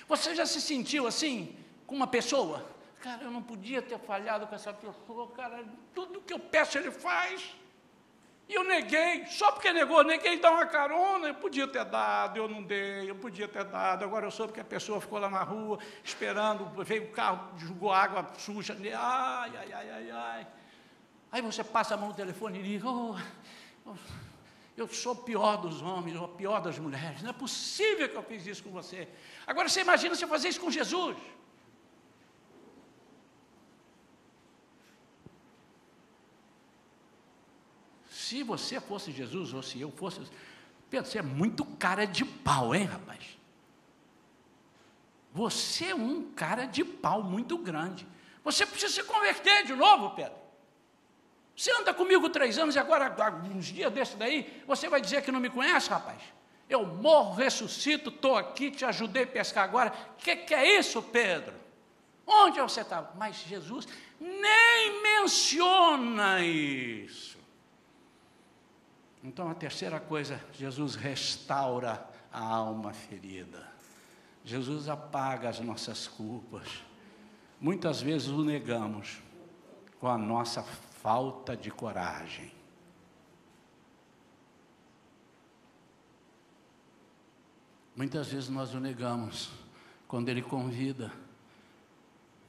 Você 0.07 0.37
já 0.37 0.47
se 0.47 0.61
sentiu 0.61 1.05
assim 1.09 1.57
com 1.85 1.97
uma 1.97 2.07
pessoa? 2.07 2.65
Cara, 3.01 3.25
eu 3.25 3.31
não 3.33 3.43
podia 3.43 3.83
ter 3.83 3.99
falhado 3.99 4.47
com 4.47 4.55
essa 4.55 4.73
pessoa, 4.73 5.33
cara, 5.33 5.65
tudo 5.93 6.21
que 6.21 6.33
eu 6.33 6.39
peço 6.39 6.79
ele 6.79 6.93
faz. 6.93 7.57
E 8.49 8.55
eu 8.55 8.63
neguei, 8.63 9.27
só 9.27 9.51
porque 9.51 9.73
negou, 9.73 10.05
neguei 10.05 10.39
dar 10.39 10.53
uma 10.53 10.67
carona, 10.67 11.29
eu 11.29 11.35
podia 11.35 11.67
ter 11.67 11.85
dado, 11.85 12.37
eu 12.37 12.49
não 12.49 12.63
dei, 12.63 13.11
eu 13.11 13.17
podia 13.17 13.49
ter 13.49 13.65
dado, 13.65 14.05
agora 14.05 14.25
eu 14.25 14.31
soube 14.31 14.53
que 14.53 14.61
a 14.61 14.65
pessoa 14.65 15.01
ficou 15.01 15.19
lá 15.19 15.29
na 15.29 15.43
rua, 15.43 15.79
esperando, 16.05 16.65
veio 16.85 17.05
o 17.05 17.11
carro, 17.11 17.59
jogou 17.59 17.93
água 17.93 18.25
suja, 18.39 18.77
ai, 18.81 19.51
ai, 19.57 19.73
ai, 19.73 19.91
ai, 19.91 20.11
ai. 20.11 20.47
Aí 21.33 21.43
você 21.43 21.65
passa 21.65 21.95
a 21.95 21.97
mão 21.97 22.11
no 22.11 22.15
telefone 22.15 22.61
e 22.61 22.63
diz, 22.63 22.85
oh, 22.85 23.17
oh, 23.85 23.95
eu 24.77 24.87
sou 24.87 25.15
o 25.15 25.17
pior 25.17 25.57
dos 25.57 25.83
homens, 25.83 26.17
o 26.17 26.29
pior 26.29 26.61
das 26.61 26.79
mulheres, 26.79 27.23
não 27.23 27.31
é 27.31 27.33
possível 27.33 28.09
que 28.09 28.17
eu 28.17 28.23
fiz 28.23 28.47
isso 28.47 28.63
com 28.63 28.71
você. 28.71 29.09
Agora 29.45 29.69
você 29.69 29.81
imagina 29.81 30.15
se 30.15 30.25
eu 30.25 30.29
fazer 30.29 30.51
isso 30.51 30.61
com 30.61 30.71
Jesus. 30.71 31.17
Se 38.27 38.43
você 38.43 38.81
fosse 38.81 39.13
Jesus, 39.13 39.55
ou 39.55 39.63
se 39.63 39.81
eu 39.81 39.93
fosse. 39.93 40.21
Pedro, 40.91 41.09
você 41.09 41.19
é 41.19 41.23
muito 41.23 41.65
cara 41.65 42.05
de 42.05 42.25
pau, 42.25 42.75
hein, 42.75 42.85
rapaz? 42.85 43.39
Você 45.33 45.91
é 45.91 45.95
um 45.95 46.33
cara 46.33 46.65
de 46.65 46.85
pau 46.85 47.23
muito 47.23 47.57
grande. 47.57 48.05
Você 48.43 48.67
precisa 48.67 48.93
se 48.93 49.05
converter 49.05 49.65
de 49.65 49.77
novo, 49.77 50.11
Pedro. 50.17 50.35
Você 51.57 51.71
anda 51.71 51.95
comigo 51.95 52.29
três 52.29 52.59
anos 52.59 52.75
e 52.75 52.81
agora, 52.81 53.15
uns 53.55 53.67
dias 53.67 53.93
desse 53.93 54.17
daí, 54.17 54.61
você 54.67 54.89
vai 54.89 55.01
dizer 55.01 55.23
que 55.23 55.31
não 55.31 55.39
me 55.39 55.49
conhece, 55.49 55.89
rapaz? 55.89 56.21
Eu 56.69 56.85
morro, 56.85 57.35
ressuscito, 57.35 58.11
estou 58.11 58.37
aqui, 58.37 58.73
te 58.73 58.85
ajudei 58.85 59.23
a 59.23 59.29
pescar 59.29 59.63
agora. 59.63 59.93
O 60.15 60.17
que, 60.17 60.35
que 60.35 60.53
é 60.53 60.81
isso, 60.81 61.01
Pedro? 61.01 61.55
Onde 62.27 62.61
você 62.61 62.81
estava? 62.81 63.13
Mas 63.17 63.37
Jesus 63.37 63.87
nem 64.19 65.01
menciona 65.01 66.45
isso. 66.45 67.36
Então, 69.27 69.51
a 69.51 69.55
terceira 69.55 69.99
coisa, 69.99 70.41
Jesus 70.53 70.95
restaura 70.95 72.09
a 72.33 72.41
alma 72.41 72.93
ferida. 72.93 73.69
Jesus 74.45 74.89
apaga 74.89 75.49
as 75.49 75.59
nossas 75.59 76.07
culpas. 76.07 76.85
Muitas 77.61 78.01
vezes 78.01 78.29
o 78.29 78.45
negamos 78.45 79.21
com 79.99 80.07
a 80.07 80.17
nossa 80.17 80.63
falta 80.63 81.57
de 81.57 81.73
coragem. 81.73 82.53
Muitas 87.97 88.29
vezes 88.29 88.49
nós 88.49 88.75
o 88.75 88.79
negamos 88.79 89.51
quando 90.07 90.29
ele 90.29 90.41
convida 90.41 91.11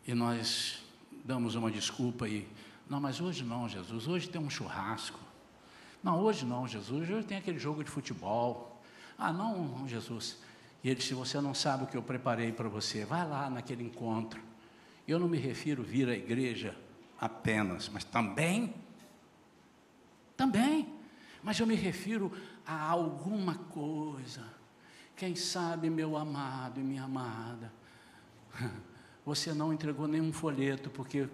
e 0.06 0.14
nós 0.14 0.84
damos 1.26 1.56
uma 1.56 1.72
desculpa 1.72 2.28
e 2.28 2.48
não, 2.88 3.02
mas 3.02 3.20
hoje 3.20 3.44
não, 3.44 3.68
Jesus, 3.68 4.08
hoje 4.08 4.30
tem 4.30 4.40
um 4.40 4.50
churrasco. 4.50 5.27
Não, 6.04 6.20
hoje 6.20 6.46
não, 6.46 6.68
Jesus, 6.68 7.10
hoje 7.10 7.26
tem 7.26 7.38
aquele 7.38 7.60
jogo 7.60 7.84
de 7.84 7.90
futebol. 7.90 8.82
Ah, 9.18 9.34
não, 9.34 9.88
Jesus. 9.88 10.38
E 10.84 10.90
ele 10.90 11.00
disse: 11.00 11.14
Você 11.14 11.42
não 11.42 11.54
sabe 11.54 11.84
o 11.84 11.88
que 11.88 11.98
eu 11.98 12.04
preparei 12.04 12.52
para 12.52 12.70
você, 12.70 13.04
vai 13.04 13.28
lá 13.28 13.50
naquele 13.50 13.84
encontro. 13.84 14.42
Eu 15.08 15.20
não 15.20 15.28
me 15.28 15.38
refiro 15.38 15.82
vir 15.84 16.08
à 16.10 16.14
igreja 16.14 16.78
apenas, 17.20 17.90
mas 17.90 18.04
também, 18.04 18.74
também, 20.36 20.88
mas 21.42 21.60
eu 21.60 21.66
me 21.66 21.76
refiro 21.76 22.32
a 22.66 22.90
alguma 22.90 23.56
coisa. 23.56 24.44
Quem 25.16 25.36
sabe, 25.36 25.90
meu 25.90 26.16
amado 26.16 26.80
e 26.80 26.84
minha 26.84 27.04
amada, 27.04 27.72
você 29.26 29.54
não 29.54 29.74
entregou 29.74 30.08
nenhum 30.08 30.32
folheto, 30.32 30.90
porque 30.90 31.28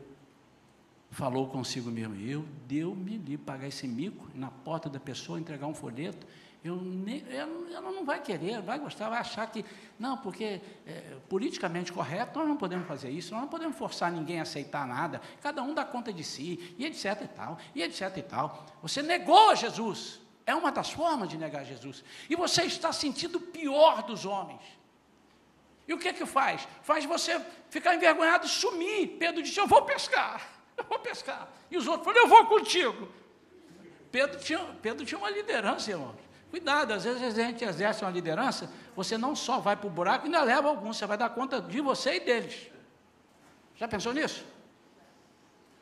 falou 1.13 1.47
consigo 1.47 1.91
mesmo, 1.91 2.15
eu 2.15 2.43
deu-me 2.67 3.17
de 3.17 3.37
pagar 3.37 3.67
esse 3.67 3.87
mico 3.87 4.27
na 4.33 4.49
porta 4.49 4.89
da 4.89 4.99
pessoa, 4.99 5.39
entregar 5.39 5.67
um 5.67 5.73
folheto, 5.73 6.25
eu 6.63 6.77
nem, 6.77 7.25
ela 7.29 7.91
não 7.91 8.05
vai 8.05 8.21
querer, 8.21 8.61
vai 8.61 8.79
gostar, 8.79 9.09
vai 9.09 9.19
achar 9.19 9.45
que, 9.51 9.65
não, 9.99 10.17
porque 10.17 10.61
é, 10.87 11.17
politicamente 11.27 11.91
correto, 11.91 12.39
nós 12.39 12.47
não 12.47 12.55
podemos 12.55 12.87
fazer 12.87 13.09
isso, 13.09 13.33
nós 13.33 13.41
não 13.41 13.49
podemos 13.49 13.77
forçar 13.77 14.09
ninguém 14.11 14.39
a 14.39 14.43
aceitar 14.43 14.87
nada, 14.87 15.21
cada 15.41 15.61
um 15.61 15.73
dá 15.73 15.83
conta 15.83 16.13
de 16.13 16.23
si, 16.23 16.73
e 16.77 16.85
etc 16.85 17.21
e 17.21 17.27
tal, 17.27 17.57
e 17.75 17.83
etc 17.83 18.17
e 18.17 18.21
tal. 18.21 18.65
Você 18.81 19.01
negou 19.01 19.53
Jesus, 19.55 20.21
é 20.45 20.55
uma 20.55 20.71
das 20.71 20.89
formas 20.89 21.27
de 21.27 21.37
negar 21.37 21.65
Jesus, 21.65 22.03
e 22.29 22.35
você 22.35 22.63
está 22.63 22.93
sentindo 22.93 23.37
o 23.37 23.41
pior 23.41 24.03
dos 24.03 24.25
homens. 24.25 24.61
E 25.85 25.93
o 25.93 25.99
que 25.99 26.07
é 26.07 26.13
que 26.13 26.25
faz? 26.25 26.65
Faz 26.81 27.03
você 27.03 27.41
ficar 27.69 27.93
envergonhado 27.93 28.45
e 28.45 28.49
sumir. 28.49 29.17
Pedro 29.19 29.43
disse: 29.43 29.59
Eu 29.59 29.67
vou 29.67 29.81
pescar. 29.81 30.62
Eu 30.77 30.83
vou 30.85 30.99
pescar. 30.99 31.47
E 31.69 31.77
os 31.77 31.87
outros 31.87 32.05
falaram, 32.05 32.23
eu 32.23 32.29
vou 32.29 32.45
contigo. 32.47 33.09
Pedro 34.11 34.39
tinha, 34.39 34.59
Pedro 34.81 35.05
tinha 35.05 35.17
uma 35.17 35.29
liderança, 35.29 35.91
irmão. 35.91 36.15
Cuidado, 36.49 36.93
às 36.93 37.03
vezes 37.03 37.23
a 37.23 37.43
gente 37.43 37.65
exerce 37.65 38.03
uma 38.03 38.11
liderança, 38.11 38.69
você 38.95 39.17
não 39.17 39.35
só 39.35 39.59
vai 39.59 39.75
para 39.75 39.87
o 39.87 39.89
buraco, 39.89 40.25
ainda 40.25 40.43
leva 40.43 40.67
alguns, 40.67 40.97
você 40.97 41.05
vai 41.07 41.17
dar 41.17 41.29
conta 41.31 41.59
de 41.59 41.81
você 41.81 42.17
e 42.17 42.19
deles. 42.19 42.71
Já 43.75 43.87
pensou 43.87 44.13
nisso? 44.13 44.45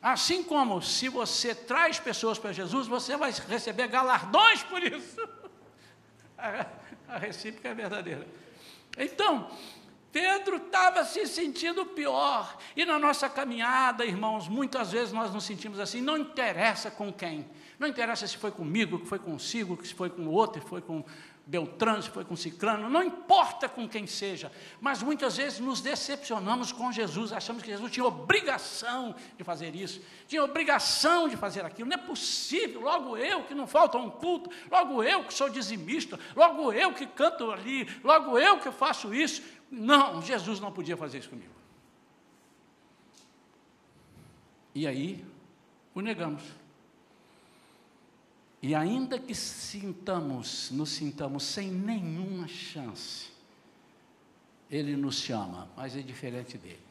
Assim 0.01 0.41
como 0.43 0.81
se 0.81 1.09
você 1.09 1.53
traz 1.53 1.99
pessoas 1.99 2.39
para 2.39 2.53
Jesus, 2.53 2.87
você 2.87 3.17
vai 3.17 3.31
receber 3.49 3.87
galardões 3.87 4.63
por 4.63 4.81
isso. 4.81 5.21
A, 6.37 6.65
a 7.15 7.17
recíproca 7.17 7.67
é 7.67 7.73
verdadeira. 7.73 8.25
Então, 8.97 9.51
Pedro 10.11 10.57
estava 10.57 11.03
se 11.05 11.25
sentindo 11.25 11.85
pior. 11.85 12.57
E 12.75 12.85
na 12.85 12.99
nossa 12.99 13.29
caminhada, 13.29 14.05
irmãos, 14.05 14.47
muitas 14.47 14.91
vezes 14.91 15.13
nós 15.13 15.33
nos 15.33 15.43
sentimos 15.43 15.79
assim, 15.79 16.01
não 16.01 16.17
interessa 16.17 16.91
com 16.91 17.11
quem. 17.11 17.49
Não 17.79 17.87
interessa 17.87 18.27
se 18.27 18.37
foi 18.37 18.51
comigo, 18.51 18.99
que 18.99 19.07
foi 19.07 19.19
consigo, 19.19 19.83
se 19.85 19.93
foi 19.93 20.09
com 20.09 20.23
o 20.23 20.31
outro, 20.31 20.61
se 20.61 20.67
foi 20.67 20.81
com 20.81 21.03
Beltrano, 21.45 22.01
se 22.01 22.09
foi 22.09 22.23
com 22.23 22.35
Ciclano, 22.35 22.89
não 22.89 23.03
importa 23.03 23.67
com 23.67 23.89
quem 23.89 24.05
seja, 24.05 24.51
mas 24.79 25.01
muitas 25.01 25.37
vezes 25.37 25.59
nos 25.59 25.81
decepcionamos 25.81 26.71
com 26.71 26.91
Jesus, 26.91 27.33
achamos 27.33 27.63
que 27.63 27.69
Jesus 27.69 27.91
tinha 27.91 28.05
obrigação 28.05 29.15
de 29.37 29.43
fazer 29.43 29.75
isso, 29.75 30.01
tinha 30.27 30.43
obrigação 30.43 31.27
de 31.27 31.35
fazer 31.35 31.65
aquilo, 31.65 31.89
não 31.89 31.95
é 31.95 31.97
possível, 31.97 32.81
logo 32.81 33.17
eu 33.17 33.43
que 33.43 33.55
não 33.55 33.65
falta 33.65 33.97
um 33.97 34.09
culto, 34.09 34.49
logo 34.69 35.03
eu 35.03 35.23
que 35.23 35.33
sou 35.33 35.49
dizimista, 35.49 36.19
logo 36.35 36.71
eu 36.71 36.93
que 36.93 37.07
canto 37.07 37.51
ali, 37.51 37.85
logo 38.03 38.37
eu 38.37 38.59
que 38.59 38.71
faço 38.71 39.13
isso, 39.13 39.41
não, 39.71 40.21
Jesus 40.21 40.59
não 40.59 40.71
podia 40.71 40.97
fazer 40.97 41.19
isso 41.19 41.29
comigo. 41.29 41.53
E 44.75 44.85
aí, 44.85 45.25
o 45.95 46.01
negamos. 46.01 46.43
E 48.61 48.75
ainda 48.75 49.17
que 49.17 49.33
sintamos, 49.33 50.69
nos 50.71 50.89
sintamos 50.89 51.43
sem 51.43 51.71
nenhuma 51.71 52.47
chance, 52.47 53.31
Ele 54.69 54.95
nos 54.95 55.15
chama, 55.15 55.69
mas 55.75 55.95
é 55.95 56.01
diferente 56.01 56.57
dele. 56.57 56.83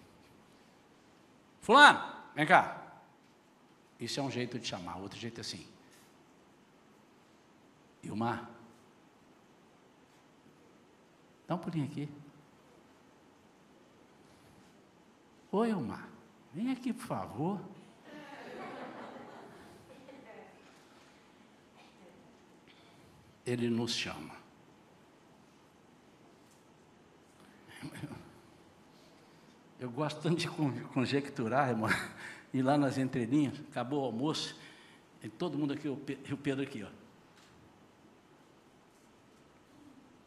Fulano, 1.61 2.17
vem 2.35 2.47
cá. 2.47 3.03
Isso 4.01 4.19
é 4.19 4.23
um 4.23 4.31
jeito 4.31 4.59
de 4.59 4.67
chamar, 4.67 4.97
outro 4.97 5.19
jeito 5.19 5.39
é 5.39 5.43
assim. 5.43 5.67
E 8.03 8.11
o 8.11 8.17
mar? 8.17 8.51
Dá 11.47 11.55
um 11.55 11.59
pulinho 11.59 11.85
aqui. 11.85 12.09
Oi, 15.53 15.73
Omar, 15.73 16.09
vem 16.55 16.71
aqui, 16.71 16.93
por 16.93 17.07
favor. 17.07 17.61
Ele 23.45 23.69
nos 23.69 23.93
chama. 23.93 24.35
Eu 29.81 29.91
gosto 29.91 30.21
tanto 30.21 30.37
de 30.37 30.49
conjecturar, 30.93 31.71
irmão, 31.71 31.89
ir 32.55 32.63
lá 32.63 32.79
nas 32.79 32.97
entrelinhas, 32.97 33.59
acabou 33.71 34.03
o 34.03 34.05
almoço, 34.05 34.57
e 35.21 35.29
todo 35.29 35.59
mundo 35.59 35.73
aqui, 35.73 35.89
o 35.89 35.97
Pedro 35.97 36.63
aqui, 36.63 36.85
ó. 36.85 37.00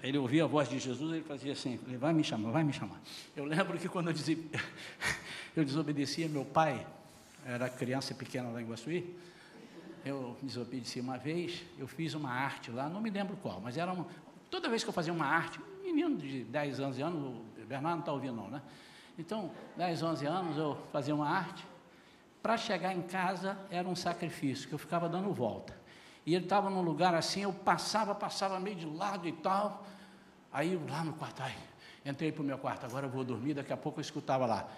Ele 0.03 0.17
ouvia 0.17 0.43
a 0.43 0.47
voz 0.47 0.67
de 0.67 0.77
Jesus, 0.77 1.13
ele 1.13 1.23
fazia 1.23 1.53
assim, 1.53 1.79
vai 1.97 2.11
me 2.11 2.25
chamar, 2.25 2.51
vai 2.51 2.63
me 2.63 2.73
chamar. 2.73 3.01
Eu 3.33 3.45
lembro 3.45 3.79
que 3.79 3.87
quando 3.87 4.09
eu, 4.09 4.15
eu 5.55 5.63
desobedecia 5.63 6.27
meu 6.27 6.43
pai, 6.43 6.85
era 7.45 7.69
criança 7.69 8.13
pequena 8.13 8.49
lá 8.49 8.61
em 8.61 8.65
Guaçuí, 8.65 9.15
eu 10.03 10.35
desobedeci 10.41 10.99
uma 10.99 11.17
vez, 11.17 11.63
eu 11.79 11.87
fiz 11.87 12.13
uma 12.13 12.29
arte 12.29 12.69
lá, 12.69 12.89
não 12.89 12.99
me 12.99 13.09
lembro 13.09 13.37
qual, 13.37 13.61
mas 13.61 13.77
era 13.77 13.93
uma, 13.93 14.05
toda 14.51 14.67
vez 14.67 14.83
que 14.83 14.89
eu 14.89 14.93
fazia 14.93 15.13
uma 15.13 15.25
arte, 15.25 15.57
menino 15.81 16.17
de 16.17 16.43
10, 16.43 16.81
11 16.81 17.01
anos, 17.01 17.37
o 17.57 17.65
Bernardo 17.65 17.95
não 17.95 17.99
está 18.01 18.11
ouvindo 18.11 18.35
não, 18.35 18.49
né? 18.49 18.61
Então, 19.17 19.51
10, 19.77 20.03
11 20.03 20.25
anos 20.25 20.57
eu 20.57 20.77
fazia 20.91 21.15
uma 21.15 21.29
arte, 21.29 21.65
para 22.41 22.57
chegar 22.57 22.93
em 22.93 23.03
casa 23.03 23.57
era 23.69 23.87
um 23.87 23.95
sacrifício, 23.95 24.67
que 24.67 24.75
eu 24.75 24.79
ficava 24.79 25.07
dando 25.07 25.31
volta. 25.31 25.81
E 26.25 26.35
ele 26.35 26.43
estava 26.43 26.69
num 26.69 26.81
lugar 26.81 27.15
assim, 27.15 27.43
eu 27.43 27.53
passava, 27.53 28.13
passava 28.13 28.59
meio 28.59 28.75
de 28.75 28.85
lado 28.85 29.27
e 29.27 29.31
tal, 29.31 29.85
Aí 30.53 30.79
lá 30.87 31.03
no 31.03 31.13
quarto, 31.13 31.41
ai, 31.41 31.55
entrei 32.05 32.31
para 32.31 32.43
o 32.43 32.45
meu 32.45 32.59
quarto, 32.59 32.85
agora 32.85 33.07
eu 33.07 33.09
vou 33.09 33.23
dormir, 33.23 33.55
daqui 33.55 33.73
a 33.73 33.77
pouco 33.77 33.99
eu 33.99 34.03
escutava 34.03 34.45
lá. 34.45 34.69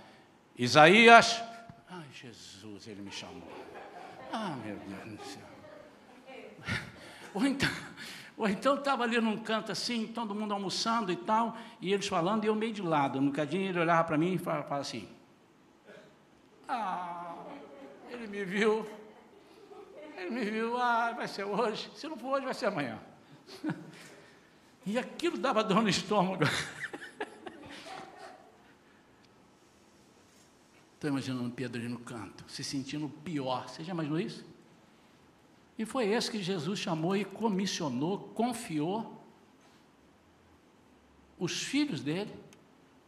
Isaías, 0.58 1.44
ai 1.90 2.06
Jesus, 2.14 2.88
ele 2.88 3.02
me 3.02 3.12
chamou. 3.12 3.52
Ah, 4.32 4.56
meu 4.64 4.78
Deus 4.78 5.20
do 5.20 5.26
céu. 5.26 5.44
Ou 7.34 7.46
então, 7.46 7.70
ou 8.38 8.48
então 8.48 8.76
estava 8.76 9.04
ali 9.04 9.20
num 9.20 9.38
canto 9.38 9.70
assim, 9.70 10.08
todo 10.08 10.34
mundo 10.34 10.54
almoçando 10.54 11.12
e 11.12 11.18
tal, 11.18 11.58
e 11.82 11.94
eles 11.94 12.08
falando, 12.08 12.46
e 12.46 12.48
eu 12.48 12.56
meio 12.56 12.72
de 12.72 12.82
lado. 12.82 13.20
Um 13.20 13.26
bocadinho 13.26 13.68
ele 13.68 13.80
olhava 13.80 14.06
para 14.06 14.18
mim 14.18 14.36
e 14.36 14.38
falava, 14.38 14.78
assim: 14.78 15.10
Ah, 16.70 17.36
ele 18.10 18.28
me 18.28 18.46
viu, 18.46 18.90
ele 20.18 20.30
me 20.30 20.46
viu, 20.46 20.78
ah, 20.78 21.12
vai 21.12 21.28
ser 21.28 21.44
hoje. 21.44 21.92
Se 21.96 22.08
não 22.08 22.16
for 22.16 22.36
hoje, 22.36 22.46
vai 22.46 22.54
ser 22.54 22.68
amanhã. 22.68 22.98
E 24.86 24.98
aquilo 24.98 25.38
dava 25.38 25.64
dor 25.64 25.82
no 25.82 25.90
estômago. 25.90 26.44
Estou 30.94 31.10
imaginando 31.10 31.52
Pedro 31.52 31.82
ali 31.82 31.90
no 31.90 32.00
canto, 32.00 32.46
se 32.48 32.64
sentindo 32.64 33.10
pior. 33.24 33.68
Você 33.68 33.84
já 33.84 33.94
imaginou 33.94 34.20
isso? 34.20 34.46
E 35.78 35.86
foi 35.86 36.08
esse 36.08 36.32
que 36.32 36.42
Jesus 36.42 36.80
chamou 36.80 37.16
e 37.16 37.26
comissionou, 37.26 38.20
confiou 38.30 39.22
os 41.38 41.64
filhos 41.64 42.02
dele 42.02 42.34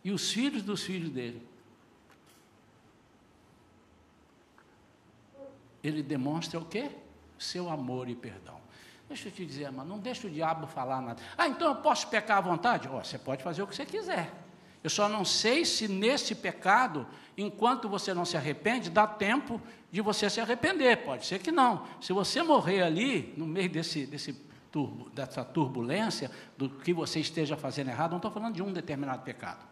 e 0.04 0.12
os 0.12 0.32
filhos 0.32 0.62
dos 0.62 0.84
filhos 0.84 1.10
dele. 1.10 1.42
Ele 5.84 6.04
demonstra 6.04 6.60
o 6.60 6.66
quê? 6.66 6.92
Seu 7.40 7.70
amor 7.70 8.10
e 8.10 8.16
perdão. 8.16 8.57
Deixa 9.08 9.30
eu 9.30 9.32
te 9.32 9.46
dizer, 9.46 9.72
mas 9.72 9.88
não 9.88 10.00
deixa 10.00 10.28
o 10.28 10.30
diabo 10.30 10.68
falar 10.68 11.02
nada. 11.02 11.22
Ah, 11.38 11.48
então 11.48 11.70
eu 11.70 11.76
posso 11.76 12.08
pecar 12.08 12.38
à 12.38 12.42
vontade? 12.42 12.90
Oh, 12.92 13.04
você 13.04 13.18
pode 13.18 13.42
fazer 13.42 13.62
o 13.62 13.68
que 13.68 13.76
você 13.76 13.86
quiser. 13.86 14.34
Eu 14.84 14.90
só 14.90 15.08
não 15.08 15.24
sei 15.24 15.66
se 15.66 15.88
nesse 15.88 16.36
pecado, 16.36 17.08
enquanto 17.38 17.90
você 17.90 18.14
não 18.14 18.26
se 18.26 18.38
arrepende, 18.38 18.90
dá 18.90 19.08
tempo 19.08 19.62
de 19.92 20.02
você 20.02 20.30
se 20.30 20.40
arrepender. 20.42 20.98
Pode 21.06 21.26
ser 21.26 21.40
que 21.40 21.52
não. 21.52 21.86
Se 22.02 22.14
você 22.14 22.44
morrer 22.44 22.84
ali, 22.84 23.34
no 23.38 23.48
meio 23.48 23.70
desse, 23.70 24.06
desse 24.06 24.34
turbo, 24.72 25.10
dessa 25.10 25.44
turbulência, 25.44 26.30
do 26.58 26.70
que 26.70 26.94
você 26.94 27.20
esteja 27.20 27.56
fazendo 27.56 27.90
errado, 27.90 28.12
não 28.12 28.18
estou 28.18 28.32
falando 28.32 28.56
de 28.56 28.62
um 28.62 28.72
determinado 28.72 29.24
pecado. 29.24 29.66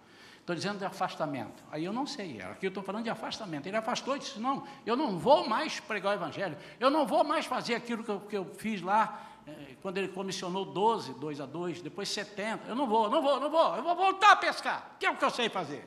Estou 0.45 0.55
dizendo 0.55 0.77
de 0.77 0.85
afastamento. 0.85 1.63
Aí 1.71 1.83
eu 1.83 1.91
não 1.91 2.05
sei. 2.05 2.39
Aqui 2.39 2.67
eu 2.67 2.69
estou 2.69 2.83
falando 2.83 3.03
de 3.03 3.09
afastamento. 3.09 3.65
Ele 3.65 3.77
afastou 3.77 4.15
e 4.15 4.19
disse: 4.19 4.39
Não, 4.39 4.63
eu 4.85 4.95
não 4.95 5.17
vou 5.17 5.49
mais 5.49 5.79
pregar 5.79 6.11
o 6.11 6.15
Evangelho. 6.15 6.55
Eu 6.79 6.91
não 6.91 7.07
vou 7.07 7.23
mais 7.23 7.47
fazer 7.47 7.73
aquilo 7.73 8.03
que 8.03 8.11
eu, 8.11 8.19
que 8.19 8.37
eu 8.37 8.45
fiz 8.53 8.79
lá, 8.79 9.27
eh, 9.47 9.75
quando 9.81 9.97
ele 9.97 10.09
comissionou 10.09 10.63
12, 10.63 11.15
2 11.15 11.41
a 11.41 11.47
2, 11.47 11.81
depois 11.81 12.09
70. 12.09 12.69
Eu 12.69 12.75
não 12.75 12.85
vou, 12.87 13.09
não 13.09 13.23
vou, 13.23 13.39
não 13.39 13.49
vou. 13.49 13.75
Eu 13.75 13.81
vou 13.81 13.95
voltar 13.95 14.33
a 14.33 14.35
pescar, 14.35 14.95
que 14.99 15.07
é 15.07 15.09
o 15.09 15.17
que 15.17 15.25
eu 15.25 15.31
sei 15.31 15.49
fazer. 15.49 15.83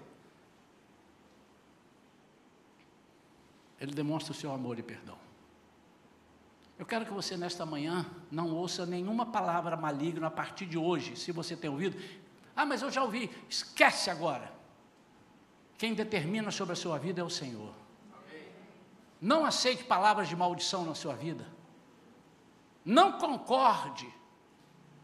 Ele 3.81 3.93
demonstra 3.93 4.33
o 4.33 4.35
seu 4.35 4.53
amor 4.53 4.77
e 4.77 4.83
perdão. 4.83 5.17
Eu 6.77 6.85
quero 6.85 7.07
que 7.07 7.13
você, 7.13 7.37
nesta 7.37 7.65
manhã, 7.65 8.05
não 8.29 8.53
ouça 8.53 8.85
nenhuma 8.85 9.25
palavra 9.25 9.77
maligna 9.77 10.27
a 10.27 10.31
partir 10.33 10.67
de 10.67 10.77
hoje, 10.77 11.15
se 11.15 11.31
você 11.31 11.57
tem 11.57 11.71
ouvido. 11.71 11.97
Ah, 12.59 12.67
mas 12.67 12.83
eu 12.83 12.91
já 12.91 13.05
ouvi. 13.05 13.31
Esquece 13.49 14.11
agora. 14.11 14.53
Quem 15.79 15.95
determina 15.95 16.51
sobre 16.51 16.73
a 16.73 16.77
sua 16.77 16.99
vida 16.99 17.21
é 17.21 17.25
o 17.25 17.31
Senhor. 17.31 17.73
Não 19.21 19.47
aceite 19.47 19.85
palavras 19.85 20.29
de 20.29 20.35
maldição 20.35 20.85
na 20.85 20.93
sua 20.93 21.15
vida. 21.15 21.47
Não 22.85 23.13
concorde 23.13 24.13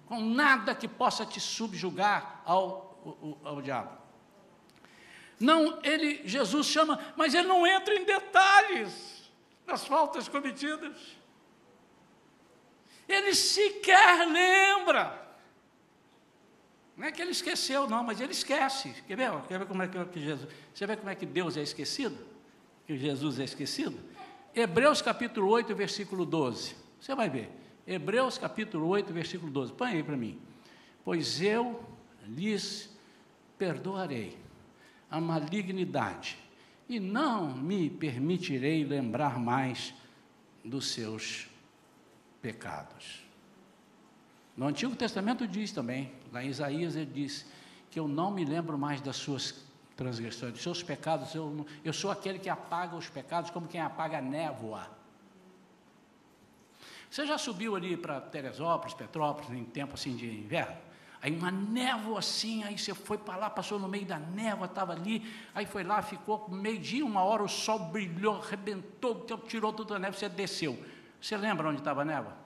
com 0.07 0.21
nada 0.21 0.75
que 0.75 0.89
possa 0.89 1.25
te 1.25 1.39
subjugar 1.39 2.43
ao, 2.45 3.39
ao, 3.45 3.53
ao 3.53 3.63
diabo. 3.63 3.97
Não, 5.39 5.79
ele, 5.85 6.27
Jesus 6.27 6.67
chama, 6.67 6.99
mas 7.15 7.35
ele 7.35 7.47
não 7.47 7.65
entra 7.65 7.95
em 7.95 8.05
detalhes 8.05 9.31
das 9.65 9.87
faltas 9.87 10.27
cometidas. 10.27 10.97
Ele 13.09 13.33
sequer 13.33 14.27
lembra. 14.27 15.24
Não 16.97 17.07
é 17.07 17.13
que 17.13 17.21
ele 17.21 17.33
esqueceu, 17.33 17.89
não, 17.89 18.05
mas 18.05 18.21
ele 18.21 18.33
esquece. 18.33 18.95
Quer 19.07 19.17
ver? 19.17 19.31
Quer 19.49 19.59
ver 19.59 19.67
como 19.67 19.83
é 19.83 19.89
que 19.89 20.21
Jesus. 20.21 20.49
Você 20.73 20.87
vê 20.87 20.97
como 20.97 21.11
é 21.11 21.15
que 21.15 21.27
Deus 21.27 21.57
é 21.57 21.63
esquecido? 21.63 22.17
Que 22.87 22.97
Jesus 22.97 23.41
é 23.41 23.45
esquecido? 23.45 23.99
Hebreus 24.55 25.03
capítulo 25.03 25.49
8, 25.49 25.75
versículo 25.75 26.25
12. 26.25 26.77
Você 27.01 27.15
vai 27.15 27.29
ver. 27.29 27.51
Hebreus 27.87 28.39
capítulo 28.39 28.87
8, 28.87 29.13
versículo 29.13 29.51
12. 29.51 29.73
Põe 29.73 29.91
aí 29.91 30.03
para 30.03 30.17
mim. 30.17 30.41
Pois 31.05 31.43
eu 31.43 31.83
lhes 32.27 32.89
perdoarei 33.59 34.39
a 35.11 35.21
malignidade 35.21 36.39
e 36.89 37.01
não 37.01 37.55
me 37.57 37.91
permitirei 37.91 38.85
lembrar 38.85 39.39
mais 39.39 39.93
dos 40.65 40.89
seus 40.89 41.49
pecados. 42.41 43.24
No 44.57 44.67
Antigo 44.67 44.95
Testamento 44.95 45.47
diz 45.47 45.73
também, 45.73 46.13
lá 46.33 46.45
em 46.45 46.49
Isaías 46.49 46.95
ele 46.95 47.11
diz, 47.13 47.47
que 47.91 47.99
eu 47.99 48.09
não 48.09 48.31
me 48.31 48.45
lembro 48.45 48.79
mais 48.79 49.01
das 49.01 49.17
suas 49.17 49.65
transgressões, 49.97 50.53
dos 50.53 50.63
seus 50.63 50.83
pecados, 50.83 51.35
eu, 51.35 51.67
eu 51.85 51.93
sou 51.93 52.11
aquele 52.11 52.39
que 52.39 52.49
apaga 52.49 52.97
os 52.97 53.09
pecados 53.09 53.51
como 53.51 53.69
quem 53.69 53.81
apaga 53.81 54.19
a 54.19 54.21
névoa. 54.21 54.89
Você 57.11 57.25
já 57.27 57.39
subiu 57.39 57.77
ali 57.77 57.97
para 57.97 58.21
Teresópolis, 58.21 58.95
Petrópolis, 58.95 59.51
em 59.51 59.65
tempo 59.65 59.95
assim 59.95 60.17
de 60.17 60.27
inverno? 60.27 60.77
Aí 61.23 61.31
uma 61.31 61.51
névoa 61.51 62.19
assim, 62.19 62.65
aí 62.65 62.77
você 62.77 62.93
foi 62.93 63.17
para 63.17 63.37
lá, 63.37 63.49
passou 63.49 63.79
no 63.79 63.89
meio 63.89 64.05
da 64.05 64.19
névoa, 64.19 64.67
estava 64.67 64.93
ali, 64.93 65.25
aí 65.55 65.65
foi 65.65 65.85
lá, 65.85 66.03
ficou 66.03 66.49
meio-dia, 66.51 67.07
uma 67.07 67.23
hora, 67.23 67.43
o 67.43 67.49
sol 67.49 67.79
brilhou, 67.79 68.43
arrebentou, 68.43 69.25
tirou 69.47 69.73
toda 69.73 69.97
a 69.97 69.99
névoa, 69.99 70.19
você 70.19 70.29
desceu. 70.29 70.77
Você 71.21 71.37
lembra 71.37 71.69
onde 71.69 71.79
estava 71.79 72.03
a 72.03 72.05
névoa? 72.05 72.44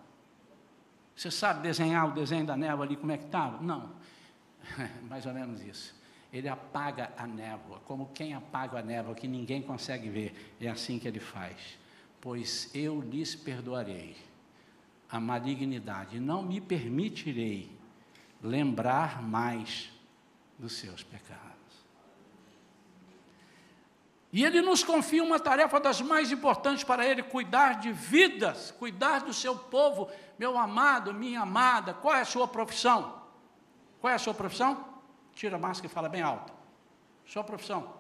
Você 1.19 1.33
sabe 1.33 1.63
desenhar 1.65 2.07
o 2.07 2.13
desenho 2.13 2.47
da 2.47 2.57
névoa 2.57 2.85
ali, 2.85 2.97
como 2.97 3.11
é 3.11 3.19
que 3.19 3.25
estava? 3.25 3.61
Não. 3.61 3.91
Mais 5.11 5.27
ou 5.27 5.35
menos 5.35 5.61
isso. 5.61 5.93
Ele 6.33 6.49
apaga 6.49 7.13
a 7.19 7.27
névoa, 7.27 7.81
como 7.81 8.11
quem 8.15 8.35
apaga 8.35 8.79
a 8.79 8.83
névoa, 8.83 9.17
que 9.17 9.27
ninguém 9.27 9.61
consegue 9.61 10.09
ver. 10.09 10.55
É 10.61 10.69
assim 10.69 10.97
que 10.97 11.09
ele 11.09 11.19
faz. 11.19 11.77
Pois 12.21 12.71
eu 12.73 13.01
lhes 13.01 13.35
perdoarei 13.35 14.17
a 15.11 15.19
malignidade, 15.19 16.21
não 16.21 16.41
me 16.41 16.61
permitirei 16.61 17.69
lembrar 18.41 19.21
mais 19.21 19.91
dos 20.57 20.75
seus 20.75 21.03
pecados. 21.03 21.49
E 24.33 24.45
ele 24.45 24.61
nos 24.61 24.85
confia 24.85 25.25
uma 25.25 25.41
tarefa 25.41 25.81
das 25.81 26.01
mais 26.01 26.31
importantes 26.31 26.85
para 26.85 27.07
ele: 27.07 27.23
cuidar 27.23 27.81
de 27.81 27.91
vidas, 27.91 28.71
cuidar 28.79 29.21
do 29.21 29.33
seu 29.33 29.57
povo. 29.57 30.09
Meu 30.39 30.57
amado, 30.57 31.13
minha 31.13 31.41
amada, 31.41 31.93
qual 31.93 32.15
é 32.15 32.21
a 32.21 32.25
sua 32.25 32.47
profissão? 32.47 33.23
Qual 34.01 34.11
é 34.11 34.15
a 34.15 34.19
sua 34.19 34.33
profissão? 34.33 34.85
Tira 35.35 35.57
a 35.57 35.59
máscara 35.59 35.91
e 35.91 35.95
fala 35.95 36.09
bem 36.09 36.23
alto. 36.23 36.53
Sua 37.27 37.43
profissão? 37.43 37.93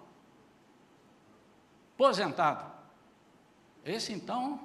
Aposentado. 1.94 2.64
Esse 3.84 4.12
então, 4.12 4.60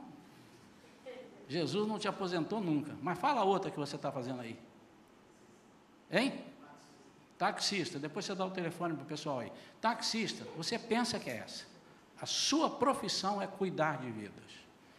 Jesus 1.48 1.88
não 1.88 1.98
te 1.98 2.08
aposentou 2.08 2.62
nunca. 2.62 2.96
Mas 3.02 3.18
fala 3.18 3.44
outra 3.44 3.72
que 3.72 3.80
você 3.80 3.96
está 3.96 4.12
fazendo 4.12 4.42
aí. 4.42 4.60
Hein? 6.12 6.46
Taxista, 7.38 7.98
depois 7.98 8.26
você 8.26 8.36
dá 8.36 8.46
o 8.46 8.52
telefone 8.52 8.94
para 8.94 9.04
o 9.04 9.08
pessoal 9.08 9.40
aí. 9.40 9.52
Taxista, 9.82 10.46
você 10.56 10.78
pensa 10.78 11.20
que 11.20 11.30
é 11.30 11.38
essa. 11.38 11.66
A 12.22 12.26
sua 12.26 12.70
profissão 12.70 13.42
é 13.42 13.48
cuidar 13.48 13.98
de 13.98 14.12
vidas. 14.12 14.52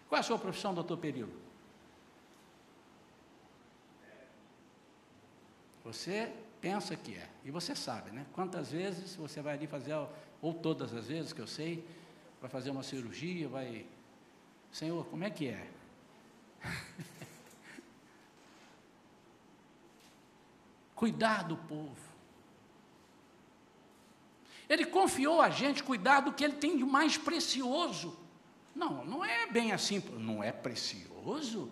Qual 0.09 0.17
é 0.17 0.21
a 0.21 0.25
sua 0.25 0.39
profissão, 0.39 0.75
doutor 0.75 0.99
Perillo? 0.99 1.44
Você 5.85 6.33
pensa 6.61 6.97
que 6.97 7.15
é, 7.15 7.29
e 7.45 7.51
você 7.51 7.77
sabe, 7.77 8.11
né? 8.11 8.25
Quantas 8.33 8.71
vezes 8.73 9.15
você 9.15 9.43
vai 9.43 9.53
ali 9.55 9.67
fazer, 9.67 9.95
ou 10.41 10.55
todas 10.55 10.95
as 10.95 11.09
vezes 11.09 11.33
que 11.33 11.41
eu 11.41 11.47
sei, 11.47 11.87
vai 12.41 12.49
fazer 12.49 12.71
uma 12.71 12.83
cirurgia, 12.83 13.47
vai. 13.49 13.85
Senhor, 14.73 15.05
como 15.07 15.25
é 15.25 15.31
que 15.31 15.49
é? 15.49 15.69
cuidar 20.95 21.45
do 21.45 21.57
povo. 21.57 22.15
Ele 24.67 24.87
confiou 24.87 25.43
a 25.43 25.51
gente 25.51 25.83
cuidar 25.83 26.21
do 26.21 26.33
que 26.33 26.43
ele 26.43 26.55
tem 26.55 26.79
de 26.79 26.85
mais 26.85 27.19
precioso. 27.19 28.19
Não, 28.75 29.05
não 29.05 29.23
é 29.23 29.47
bem 29.47 29.73
assim, 29.73 30.03
não 30.19 30.43
é 30.43 30.51
precioso. 30.51 31.71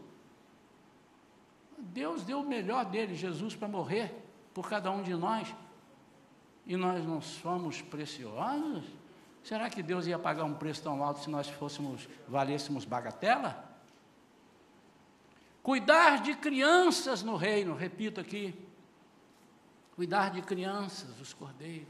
Deus 1.83 2.22
deu 2.22 2.41
o 2.41 2.49
melhor 2.49 2.85
dele, 2.85 3.14
Jesus, 3.16 3.57
para 3.57 3.66
morrer 3.66 4.14
por 4.55 4.68
cada 4.68 4.91
um 4.91 5.03
de 5.03 5.14
nós. 5.14 5.53
E 6.64 6.76
nós 6.76 7.05
não 7.05 7.20
somos 7.20 7.83
preciosos? 7.83 8.85
Será 9.43 9.68
que 9.68 9.83
Deus 9.83 10.07
ia 10.07 10.18
pagar 10.18 10.45
um 10.45 10.55
preço 10.55 10.83
tão 10.85 11.03
alto 11.03 11.20
se 11.20 11.28
nós 11.28 11.49
fôssemos, 11.49 12.09
valêssemos 12.28 12.85
bagatela? 12.85 13.68
Cuidar 15.61 16.22
de 16.22 16.37
crianças 16.37 17.24
no 17.24 17.35
reino, 17.35 17.74
repito 17.74 18.20
aqui, 18.20 18.55
cuidar 19.97 20.30
de 20.30 20.41
crianças, 20.41 21.20
os 21.20 21.35
cordeiros. 21.35 21.89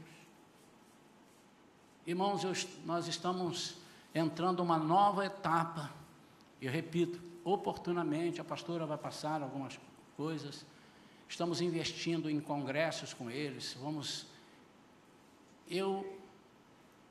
Irmãos, 2.05 2.43
eu, 2.43 2.53
nós 2.83 3.07
estamos 3.07 3.77
entrando 4.13 4.61
uma 4.61 4.77
nova 4.77 5.25
etapa, 5.25 5.91
e 6.59 6.67
repito, 6.67 7.21
oportunamente, 7.43 8.39
a 8.39 8.43
pastora 8.43 8.85
vai 8.85 8.97
passar 8.97 9.41
algumas 9.41 9.79
coisas. 10.15 10.65
Estamos 11.27 11.61
investindo 11.61 12.29
em 12.29 12.39
congressos 12.39 13.13
com 13.13 13.29
eles. 13.29 13.75
Vamos. 13.81 14.27
Eu 15.67 16.19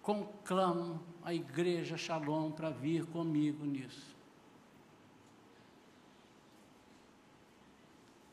conclamo 0.03 1.01
a 1.24 1.33
igreja 1.33 1.97
Shalom 1.97 2.51
para 2.51 2.70
vir 2.70 3.07
comigo 3.07 3.64
nisso. 3.64 4.12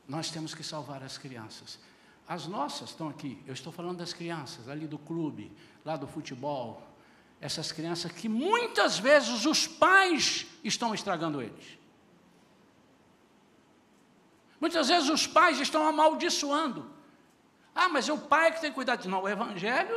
Nós 0.07 0.31
temos 0.31 0.55
que 0.55 0.63
salvar 0.63 1.03
as 1.03 1.17
crianças. 1.17 1.79
As 2.27 2.45
nossas 2.45 2.89
estão 2.91 3.09
aqui, 3.09 3.41
eu 3.47 3.53
estou 3.53 3.73
falando 3.73 3.97
das 3.97 4.13
crianças, 4.13 4.67
ali 4.69 4.85
do 4.85 4.99
clube, 4.99 5.51
lá 5.83 5.97
do 5.97 6.07
futebol. 6.07 6.87
Essas 7.41 7.71
crianças 7.71 8.11
que 8.11 8.29
muitas 8.29 8.99
vezes 8.99 9.45
os 9.45 9.65
pais 9.65 10.45
estão 10.63 10.93
estragando 10.93 11.41
eles. 11.41 11.78
Muitas 14.59 14.89
vezes 14.89 15.09
os 15.09 15.25
pais 15.25 15.59
estão 15.59 15.87
amaldiçoando. 15.87 16.89
Ah, 17.73 17.87
mas 17.87 18.09
é 18.09 18.13
o 18.13 18.17
pai 18.17 18.51
que 18.51 18.59
tem 18.59 18.71
que 18.71 18.75
cuidar 18.75 18.99
Não, 19.05 19.23
o 19.23 19.29
evangelho 19.29 19.95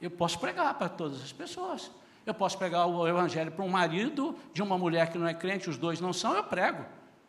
eu 0.00 0.10
posso 0.10 0.38
pregar 0.38 0.74
para 0.74 0.88
todas 0.88 1.22
as 1.22 1.32
pessoas. 1.32 1.90
Eu 2.24 2.34
posso 2.34 2.58
pregar 2.58 2.86
o 2.86 3.06
evangelho 3.06 3.52
para 3.52 3.64
um 3.64 3.68
marido 3.68 4.36
de 4.52 4.62
uma 4.62 4.76
mulher 4.76 5.10
que 5.10 5.18
não 5.18 5.26
é 5.26 5.34
crente, 5.34 5.70
os 5.70 5.76
dois 5.76 6.00
não 6.00 6.12
são, 6.12 6.34
eu 6.34 6.44
prego. 6.44 6.84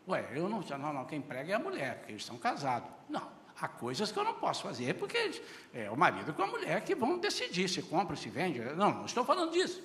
Ué, 0.07 0.27
eu 0.33 0.49
não, 0.49 0.61
não, 0.61 0.93
não, 0.93 1.05
quem 1.05 1.21
prega 1.21 1.53
é 1.53 1.55
a 1.55 1.59
mulher, 1.59 1.97
porque 1.97 2.13
eles 2.13 2.23
estão 2.23 2.37
casados. 2.37 2.89
Não, 3.09 3.21
há 3.59 3.67
coisas 3.67 4.11
que 4.11 4.17
eu 4.17 4.23
não 4.23 4.33
posso 4.33 4.63
fazer, 4.63 4.95
porque 4.95 5.41
é 5.73 5.89
o 5.91 5.95
marido 5.95 6.33
com 6.33 6.43
a 6.43 6.47
mulher 6.47 6.81
que 6.81 6.95
vão 6.95 7.17
decidir 7.19 7.69
se 7.69 7.81
compra, 7.83 8.15
se 8.15 8.29
vende. 8.29 8.59
Não, 8.59 8.91
não 8.91 9.05
estou 9.05 9.23
falando 9.23 9.51
disso. 9.51 9.81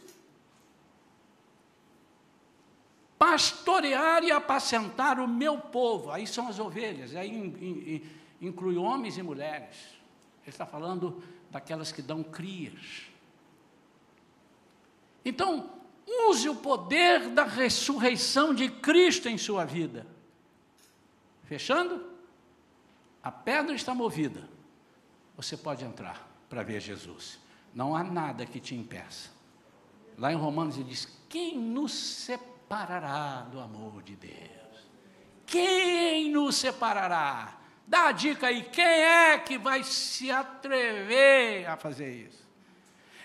Pastorear 3.22 4.24
e 4.24 4.32
apacentar 4.32 5.20
o 5.20 5.28
meu 5.28 5.56
povo, 5.56 6.10
aí 6.10 6.26
são 6.26 6.48
as 6.48 6.58
ovelhas, 6.58 7.14
aí 7.14 8.02
inclui 8.40 8.76
homens 8.76 9.16
e 9.16 9.22
mulheres. 9.22 9.76
Ele 10.42 10.48
está 10.48 10.66
falando 10.66 11.22
daquelas 11.48 11.92
que 11.92 12.02
dão 12.02 12.24
crias. 12.24 13.02
Então, 15.24 15.70
use 16.04 16.48
o 16.48 16.56
poder 16.56 17.28
da 17.28 17.44
ressurreição 17.44 18.52
de 18.52 18.68
Cristo 18.68 19.28
em 19.28 19.38
sua 19.38 19.64
vida. 19.64 20.04
Fechando? 21.44 22.04
A 23.22 23.30
pedra 23.30 23.76
está 23.76 23.94
movida. 23.94 24.48
Você 25.36 25.56
pode 25.56 25.84
entrar 25.84 26.28
para 26.50 26.64
ver 26.64 26.80
Jesus. 26.80 27.38
Não 27.72 27.94
há 27.94 28.02
nada 28.02 28.44
que 28.44 28.58
te 28.58 28.74
impeça. 28.74 29.30
Lá 30.18 30.32
em 30.32 30.36
Romanos 30.36 30.74
ele 30.74 30.88
diz: 30.88 31.06
Quem 31.28 31.56
nos 31.56 31.92
separará 32.72 33.46
do 33.50 33.60
amor 33.60 34.02
de 34.02 34.16
Deus? 34.16 34.32
Quem 35.44 36.30
nos 36.30 36.56
separará? 36.56 37.58
Dá 37.86 38.06
a 38.06 38.12
dica 38.12 38.46
aí: 38.46 38.62
quem 38.62 38.84
é 38.84 39.36
que 39.36 39.58
vai 39.58 39.84
se 39.84 40.30
atrever 40.30 41.68
a 41.68 41.76
fazer 41.76 42.10
isso? 42.10 42.42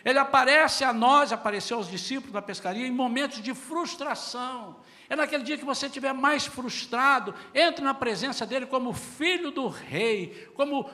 Ele 0.04 0.20
aparece 0.20 0.84
a 0.84 0.92
nós, 0.92 1.32
apareceu 1.32 1.78
aos 1.78 1.90
discípulos 1.90 2.34
da 2.34 2.42
pescaria 2.42 2.86
em 2.86 2.92
momentos 2.92 3.42
de 3.42 3.54
frustração, 3.54 4.78
é 5.10 5.16
naquele 5.16 5.44
dia 5.44 5.58
que 5.58 5.66
você 5.66 5.86
estiver 5.86 6.14
mais 6.14 6.46
frustrado, 6.46 7.34
entre 7.56 7.84
na 7.84 7.94
presença 7.94 8.46
dele 8.46 8.66
como 8.66 8.92
filho 8.92 9.52
do 9.52 9.70
rei, 9.70 10.50
como 10.56 10.90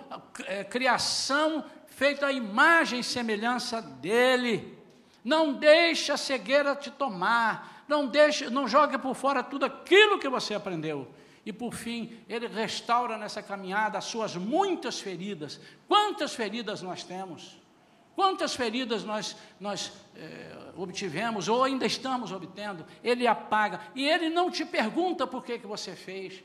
é, 0.45 0.64
criação 0.64 1.66
feita 1.88 2.28
à 2.28 2.32
imagem 2.32 2.99
e 2.99 3.04
semelhança 3.04 3.82
dele. 3.82 4.78
Não 5.24 5.54
deixe 5.54 6.12
a 6.12 6.18
cegueira 6.18 6.76
te 6.76 6.91
tomar, 6.91 7.72
não 7.88 8.07
deixe, 8.07 8.49
não 8.49 8.67
jogue 8.67 8.97
por 8.97 9.15
fora 9.15 9.43
tudo 9.43 9.65
aquilo 9.65 10.19
que 10.19 10.29
você 10.29 10.53
aprendeu. 10.53 11.07
E 11.45 11.51
por 11.51 11.73
fim, 11.73 12.17
ele 12.29 12.47
restaura 12.47 13.17
nessa 13.17 13.41
caminhada 13.43 13.97
as 13.97 14.05
suas 14.05 14.36
muitas 14.36 14.99
feridas. 14.99 15.59
Quantas 15.88 16.34
feridas 16.34 16.81
nós 16.81 17.03
temos? 17.03 17.61
Quantas 18.15 18.55
feridas 18.55 19.03
nós, 19.03 19.36
nós 19.59 19.91
é, 20.15 20.71
obtivemos 20.77 21.47
ou 21.47 21.63
ainda 21.63 21.86
estamos 21.86 22.31
obtendo? 22.31 22.86
Ele 23.03 23.27
apaga 23.27 23.81
e 23.93 24.07
ele 24.07 24.29
não 24.29 24.49
te 24.49 24.63
pergunta 24.63 25.27
por 25.27 25.43
que, 25.43 25.59
que 25.59 25.67
você 25.67 25.95
fez. 25.95 26.43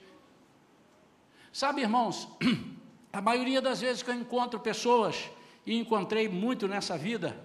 Sabe, 1.52 1.82
irmãos, 1.82 2.28
a 3.12 3.20
maioria 3.20 3.60
das 3.60 3.80
vezes 3.80 4.02
que 4.02 4.10
eu 4.10 4.14
encontro 4.14 4.58
pessoas, 4.58 5.30
e 5.68 5.76
encontrei 5.76 6.30
muito 6.30 6.66
nessa 6.66 6.96
vida, 6.96 7.38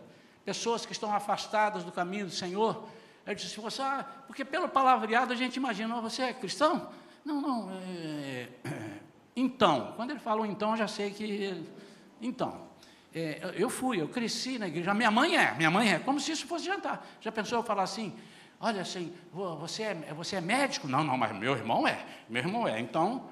pessoas 0.45 0.85
que 0.85 0.93
estão 0.93 1.13
afastadas 1.13 1.83
do 1.83 1.91
caminho 1.91 2.27
do 2.27 2.31
Senhor, 2.31 2.87
eu 3.26 3.36
disse 3.36 3.59
assim, 3.65 3.82
ah, 3.82 4.05
porque 4.28 4.43
pelo 4.43 4.67
palavreado 4.67 5.34
a 5.34 5.36
gente 5.36 5.55
imagina, 5.55 5.97
oh, 5.97 6.01
você 6.01 6.24
é 6.24 6.34
cristão? 6.34 6.91
Não, 7.24 7.39
não, 7.39 7.71
é, 7.71 8.49
é, 8.65 8.99
então, 9.36 9.93
quando 9.95 10.11
ele 10.11 10.19
falou 10.19 10.45
então, 10.45 10.71
eu 10.71 10.78
já 10.78 10.88
sei 10.88 11.11
que, 11.11 11.63
então, 12.21 12.67
é, 13.13 13.53
eu 13.55 13.69
fui, 13.69 14.01
eu 14.01 14.07
cresci 14.07 14.57
na 14.57 14.67
igreja. 14.67 14.93
Minha 14.93 15.11
mãe 15.11 15.38
é, 15.38 15.53
minha 15.53 15.69
mãe 15.69 15.93
é, 15.93 15.99
como 15.99 16.19
se 16.19 16.32
isso 16.32 16.47
fosse 16.47 16.65
jantar. 16.65 17.05
Já 17.21 17.32
pensou 17.32 17.59
eu 17.59 17.63
falar 17.63 17.84
assim? 17.84 18.13
Olha 18.59 18.82
assim, 18.82 19.13
você 19.32 19.84
é, 19.84 20.13
você 20.13 20.38
é 20.38 20.41
médico? 20.41 20.88
Não, 20.88 21.03
não, 21.03 21.17
mas 21.17 21.36
meu 21.38 21.53
irmão 21.53 21.88
é. 21.88 22.03
Meu 22.28 22.41
irmão 22.41 22.67
é. 22.67 22.80
Então, 22.80 23.30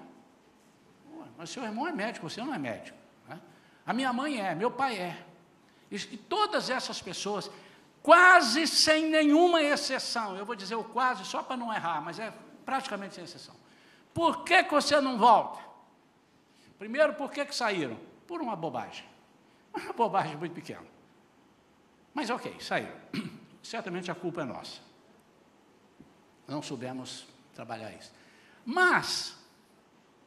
mas 1.38 1.50
seu 1.50 1.64
irmão 1.64 1.88
é 1.88 1.92
médico, 1.92 2.30
você 2.30 2.42
não 2.42 2.54
é 2.54 2.60
médico. 2.60 2.98
Né? 3.28 3.40
A 3.86 3.94
minha 3.94 4.14
mãe 4.14 4.40
é, 4.40 4.54
meu 4.54 4.70
pai 4.70 4.98
é. 4.98 5.18
E, 5.90 5.96
e 5.96 6.18
todas 6.18 6.70
essas 6.70 7.02
pessoas, 7.02 7.50
quase 8.02 8.68
sem 8.68 9.08
nenhuma 9.08 9.62
exceção, 9.62 10.36
eu 10.36 10.46
vou 10.46 10.56
dizer 10.56 10.76
o 10.76 10.84
quase 10.84 11.26
só 11.26 11.44
para 11.44 11.58
não 11.58 11.74
errar, 11.74 12.02
mas 12.02 12.20
é 12.20 12.34
praticamente 12.66 13.16
sem 13.16 13.24
exceção. 13.24 13.56
Por 14.14 14.44
que, 14.44 14.64
que 14.64 14.72
você 14.72 15.00
não 15.00 15.18
volta? 15.18 15.60
Primeiro, 16.78 17.14
por 17.14 17.32
que, 17.32 17.46
que 17.46 17.56
saíram? 17.56 17.98
Por 18.28 18.42
uma 18.42 18.56
bobagem. 18.56 19.06
Uma 19.74 19.94
bobagem 19.94 20.36
muito 20.36 20.54
pequena. 20.54 20.86
Mas 22.14 22.30
ok, 22.30 22.60
saiu. 22.60 22.92
Certamente 23.64 24.12
a 24.12 24.16
culpa 24.16 24.42
é 24.42 24.44
nossa. 24.44 24.82
Não 26.46 26.62
soubemos 26.62 27.26
trabalhar 27.54 27.92
isso. 27.94 28.12
Mas, 28.66 29.38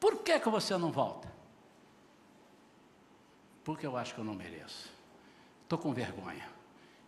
por 0.01 0.23
que, 0.23 0.39
que 0.41 0.49
você 0.49 0.79
não 0.79 0.91
volta? 0.91 1.31
Porque 3.63 3.87
eu 3.87 3.97
acho 3.97 4.15
que 4.15 4.21
eu 4.21 4.25
não 4.25 4.35
mereço. 4.35 4.91
Estou 5.63 5.79
com 5.79 5.93
vergonha. 5.93 6.54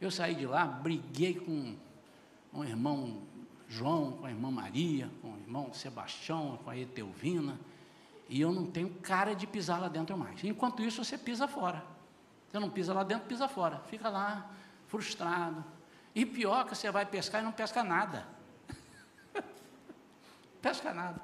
Eu 0.01 0.11
saí 0.11 0.35
de 0.35 0.47
lá, 0.47 0.65
briguei 0.65 1.35
com 1.35 1.75
o 2.53 2.65
irmão 2.65 3.23
João, 3.69 4.13
com 4.13 4.27
a 4.27 4.31
irmã 4.31 4.51
Maria, 4.51 5.11
com 5.21 5.33
o 5.33 5.37
irmão 5.39 5.73
Sebastião, 5.73 6.59
com 6.63 6.71
a 6.71 6.77
Etelvina, 6.77 7.59
e 8.29 8.41
eu 8.41 8.53
não 8.53 8.67
tenho 8.67 8.91
cara 8.91 9.35
de 9.35 9.47
pisar 9.47 9.81
lá 9.81 9.89
dentro 9.89 10.17
mais. 10.17 10.43
Enquanto 10.45 10.83
isso, 10.83 11.05
você 11.05 11.17
pisa 11.17 11.47
fora. 11.47 11.83
Você 12.49 12.59
não 12.59 12.71
pisa 12.71 12.93
lá 12.93 13.05
dentro, 13.05 13.27
pisa 13.27 13.49
fora. 13.49 13.79
Fica 13.89 14.09
lá, 14.09 14.51
frustrado. 14.89 15.65
E 16.15 16.25
pior 16.25 16.65
que 16.65 16.75
você 16.75 16.91
vai 16.91 17.07
pescar 17.07 17.41
e 17.41 17.45
não 17.45 17.53
pesca 17.53 17.85
nada. 17.85 18.27
pesca 20.63 20.93
nada. 20.93 21.21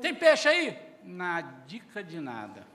Tem 0.00 0.14
peixe 0.14 0.48
aí? 0.48 0.78
Na 1.02 1.40
dica 1.40 2.02
de 2.02 2.20
nada. 2.20 2.66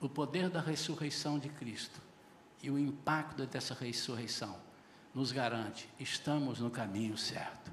O 0.00 0.08
poder 0.08 0.48
da 0.48 0.60
ressurreição 0.60 1.38
de 1.38 1.48
Cristo 1.48 2.00
e 2.62 2.70
o 2.70 2.78
impacto 2.78 3.46
dessa 3.46 3.74
ressurreição 3.74 4.56
nos 5.14 5.32
garante, 5.32 5.88
estamos 5.98 6.60
no 6.60 6.70
caminho 6.70 7.16
certo. 7.16 7.72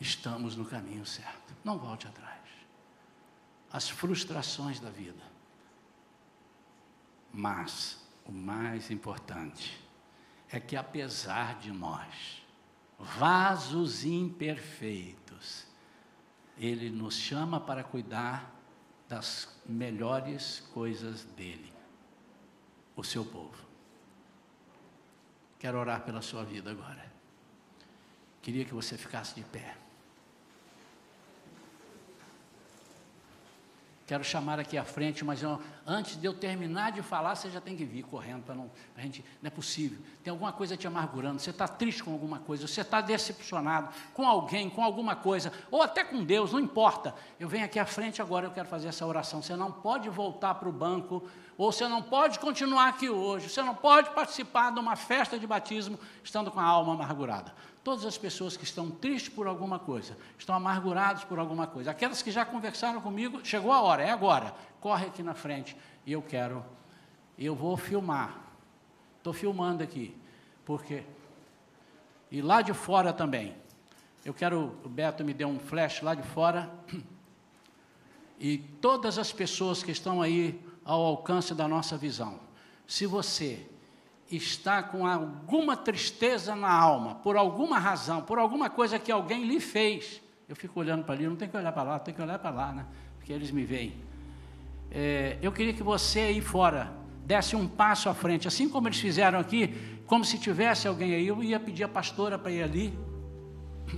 Estamos 0.00 0.56
no 0.56 0.64
caminho 0.64 1.06
certo. 1.06 1.54
Não 1.64 1.78
volte 1.78 2.08
atrás 2.08 2.42
as 3.72 3.88
frustrações 3.88 4.78
da 4.78 4.90
vida. 4.90 5.22
Mas 7.32 7.98
o 8.26 8.30
mais 8.30 8.90
importante 8.90 9.80
é 10.50 10.60
que, 10.60 10.76
apesar 10.76 11.58
de 11.58 11.72
nós, 11.72 12.42
vasos 12.98 14.04
imperfeitos, 14.04 15.66
Ele 16.58 16.90
nos 16.90 17.16
chama 17.16 17.58
para 17.58 17.82
cuidar 17.82 18.54
das 19.12 19.46
melhores 19.66 20.60
coisas 20.72 21.24
dele, 21.36 21.70
o 22.96 23.04
seu 23.04 23.22
povo. 23.26 23.62
Quero 25.58 25.78
orar 25.78 26.00
pela 26.02 26.22
sua 26.22 26.42
vida 26.44 26.70
agora. 26.70 27.12
Queria 28.40 28.64
que 28.64 28.72
você 28.72 28.96
ficasse 28.96 29.34
de 29.34 29.42
pé. 29.42 29.76
Quero 34.12 34.24
chamar 34.24 34.60
aqui 34.60 34.76
à 34.76 34.84
frente, 34.84 35.24
mas 35.24 35.42
eu, 35.42 35.58
antes 35.86 36.20
de 36.20 36.26
eu 36.26 36.34
terminar 36.34 36.92
de 36.92 37.00
falar, 37.00 37.34
você 37.34 37.48
já 37.48 37.62
tem 37.62 37.74
que 37.74 37.82
vir 37.82 38.02
correndo 38.02 38.42
para 38.42 38.54
não. 38.54 38.70
A 38.94 39.00
gente, 39.00 39.24
não 39.40 39.48
é 39.48 39.50
possível. 39.50 39.98
Tem 40.22 40.30
alguma 40.30 40.52
coisa 40.52 40.76
te 40.76 40.86
amargurando, 40.86 41.40
você 41.40 41.48
está 41.48 41.66
triste 41.66 42.04
com 42.04 42.12
alguma 42.12 42.38
coisa, 42.38 42.68
você 42.68 42.82
está 42.82 43.00
decepcionado 43.00 43.88
com 44.12 44.28
alguém, 44.28 44.68
com 44.68 44.84
alguma 44.84 45.16
coisa, 45.16 45.50
ou 45.70 45.80
até 45.80 46.04
com 46.04 46.22
Deus, 46.22 46.52
não 46.52 46.60
importa. 46.60 47.14
Eu 47.40 47.48
venho 47.48 47.64
aqui 47.64 47.78
à 47.78 47.86
frente 47.86 48.20
agora, 48.20 48.44
eu 48.44 48.50
quero 48.50 48.68
fazer 48.68 48.88
essa 48.88 49.06
oração. 49.06 49.40
Você 49.40 49.56
não 49.56 49.72
pode 49.72 50.10
voltar 50.10 50.56
para 50.56 50.68
o 50.68 50.72
banco, 50.72 51.26
ou 51.56 51.72
você 51.72 51.88
não 51.88 52.02
pode 52.02 52.38
continuar 52.38 52.88
aqui 52.88 53.08
hoje, 53.08 53.48
você 53.48 53.62
não 53.62 53.74
pode 53.74 54.10
participar 54.10 54.72
de 54.72 54.78
uma 54.78 54.94
festa 54.94 55.38
de 55.38 55.46
batismo 55.46 55.98
estando 56.22 56.50
com 56.50 56.60
a 56.60 56.64
alma 56.64 56.92
amargurada. 56.92 57.54
Todas 57.84 58.04
as 58.04 58.16
pessoas 58.16 58.56
que 58.56 58.64
estão 58.64 58.90
tristes 58.90 59.32
por 59.32 59.46
alguma 59.46 59.78
coisa, 59.78 60.16
estão 60.38 60.54
amargurados 60.54 61.24
por 61.24 61.38
alguma 61.38 61.66
coisa, 61.66 61.90
aquelas 61.90 62.22
que 62.22 62.30
já 62.30 62.44
conversaram 62.44 63.00
comigo, 63.00 63.40
chegou 63.44 63.72
a 63.72 63.82
hora, 63.82 64.02
é 64.02 64.10
agora, 64.10 64.54
corre 64.80 65.06
aqui 65.06 65.22
na 65.22 65.34
frente 65.34 65.76
e 66.06 66.12
eu 66.12 66.22
quero, 66.22 66.64
eu 67.38 67.54
vou 67.54 67.76
filmar. 67.76 68.40
Estou 69.18 69.32
filmando 69.32 69.84
aqui, 69.84 70.16
porque. 70.64 71.04
E 72.30 72.42
lá 72.42 72.60
de 72.60 72.72
fora 72.72 73.12
também. 73.12 73.54
Eu 74.24 74.34
quero, 74.34 74.76
o 74.84 74.88
Beto 74.88 75.24
me 75.24 75.32
deu 75.32 75.48
um 75.48 75.60
flash 75.60 76.02
lá 76.02 76.14
de 76.14 76.22
fora. 76.22 76.70
E 78.44 78.58
todas 78.58 79.18
as 79.18 79.30
pessoas 79.30 79.84
que 79.84 79.92
estão 79.92 80.20
aí 80.20 80.60
ao 80.84 81.00
alcance 81.00 81.54
da 81.54 81.68
nossa 81.68 81.96
visão. 81.96 82.40
Se 82.88 83.06
você 83.06 83.64
está 84.36 84.82
com 84.82 85.06
alguma 85.06 85.76
tristeza 85.76 86.56
na 86.56 86.70
alma, 86.70 87.16
por 87.16 87.36
alguma 87.36 87.78
razão, 87.78 88.22
por 88.22 88.38
alguma 88.38 88.70
coisa 88.70 88.98
que 88.98 89.12
alguém 89.12 89.44
lhe 89.44 89.60
fez. 89.60 90.20
Eu 90.48 90.56
fico 90.56 90.80
olhando 90.80 91.04
para 91.04 91.14
ali, 91.14 91.26
não 91.26 91.36
tem 91.36 91.48
que 91.48 91.56
olhar 91.56 91.72
para 91.72 91.82
lá, 91.82 91.98
tem 91.98 92.14
que 92.14 92.20
olhar 92.22 92.38
para 92.38 92.50
lá, 92.50 92.72
né? 92.72 92.86
Porque 93.18 93.32
eles 93.32 93.50
me 93.50 93.64
veem. 93.64 93.94
É, 94.90 95.38
eu 95.40 95.52
queria 95.52 95.72
que 95.72 95.82
você 95.82 96.20
aí 96.20 96.40
fora 96.40 96.92
desse 97.24 97.56
um 97.56 97.66
passo 97.66 98.08
à 98.08 98.14
frente, 98.14 98.48
assim 98.48 98.68
como 98.68 98.88
eles 98.88 98.98
fizeram 98.98 99.38
aqui, 99.38 99.74
como 100.06 100.24
se 100.24 100.38
tivesse 100.38 100.88
alguém 100.88 101.14
aí, 101.14 101.26
eu 101.26 101.42
ia 101.42 101.58
pedir 101.58 101.84
a 101.84 101.88
pastora 101.88 102.38
para 102.38 102.50
ir 102.50 102.62
ali, 102.62 102.98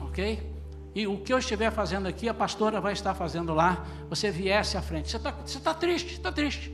ok? 0.01 0.55
E 0.95 1.07
o 1.09 1.19
que 1.19 1.33
eu 1.33 1.39
estiver 1.39 1.73
fazendo 1.73 2.07
aqui, 2.07 2.29
a 2.29 2.35
pastora 2.35 2.81
vai 2.81 2.93
estar 2.93 3.15
fazendo 3.15 3.53
lá. 3.53 3.85
Você 4.09 4.31
viesse 4.31 4.77
à 4.77 4.83
frente. 4.83 5.11
Você 5.11 5.17
está 5.17 5.33
tá 5.33 5.75
triste, 5.75 6.13
está 6.13 6.31
triste. 6.31 6.73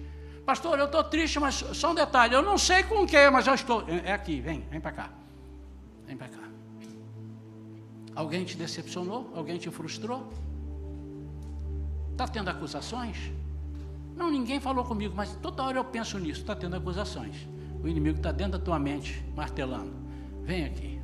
Pastor, 0.50 0.80
eu 0.80 0.86
estou 0.86 1.04
triste, 1.04 1.38
mas 1.38 1.54
só 1.54 1.92
um 1.92 1.94
detalhe, 1.94 2.34
eu 2.34 2.42
não 2.42 2.58
sei 2.58 2.82
com 2.82 3.04
o 3.04 3.06
que, 3.06 3.30
mas 3.30 3.46
eu 3.46 3.54
estou. 3.54 3.84
É 3.88 4.12
aqui, 4.12 4.40
vem, 4.40 4.66
vem 4.68 4.80
para 4.80 4.90
cá. 4.90 5.10
Vem 6.04 6.16
para 6.16 6.26
cá. 6.26 6.42
Alguém 8.16 8.44
te 8.44 8.56
decepcionou? 8.56 9.30
Alguém 9.32 9.58
te 9.58 9.70
frustrou? 9.70 10.28
Está 12.10 12.26
tendo 12.26 12.50
acusações? 12.50 13.30
Não, 14.16 14.28
ninguém 14.28 14.58
falou 14.58 14.84
comigo, 14.84 15.14
mas 15.16 15.36
toda 15.36 15.62
hora 15.62 15.78
eu 15.78 15.84
penso 15.84 16.18
nisso, 16.18 16.40
está 16.40 16.56
tendo 16.56 16.74
acusações. 16.74 17.46
O 17.80 17.86
inimigo 17.86 18.16
está 18.16 18.32
dentro 18.32 18.58
da 18.58 18.64
tua 18.64 18.76
mente, 18.76 19.24
martelando. 19.36 19.94
Vem 20.42 20.64
aqui. 20.64 21.00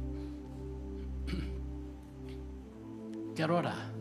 Quero 3.37 3.55
orar. 3.55 3.93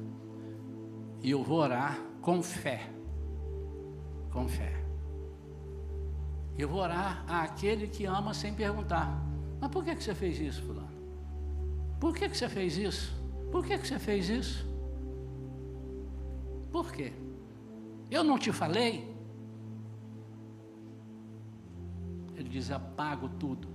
E 1.21 1.29
eu 1.29 1.43
vou 1.43 1.59
orar 1.59 1.99
com 2.19 2.41
fé. 2.41 2.89
Com 4.31 4.47
fé. 4.47 4.84
Eu 6.57 6.69
vou 6.69 6.79
orar 6.79 7.25
àquele 7.27 7.87
que 7.87 8.05
ama 8.05 8.33
sem 8.33 8.53
perguntar. 8.53 9.21
Mas 9.59 9.69
por 9.69 9.83
que, 9.83 9.95
que 9.95 10.03
você 10.03 10.15
fez 10.15 10.39
isso, 10.39 10.61
fulano? 10.63 10.95
Por 11.99 12.15
que, 12.15 12.29
que 12.29 12.37
você 12.37 12.47
fez 12.47 12.77
isso? 12.77 13.13
Por 13.51 13.65
que, 13.65 13.77
que 13.77 13.87
você 13.87 13.99
fez 13.99 14.29
isso? 14.29 14.65
Por 16.71 16.91
quê? 16.91 17.13
Eu 18.09 18.23
não 18.23 18.37
te 18.37 18.51
falei? 18.51 19.13
Ele 22.35 22.49
diz: 22.49 22.71
apago 22.71 23.29
tudo. 23.29 23.67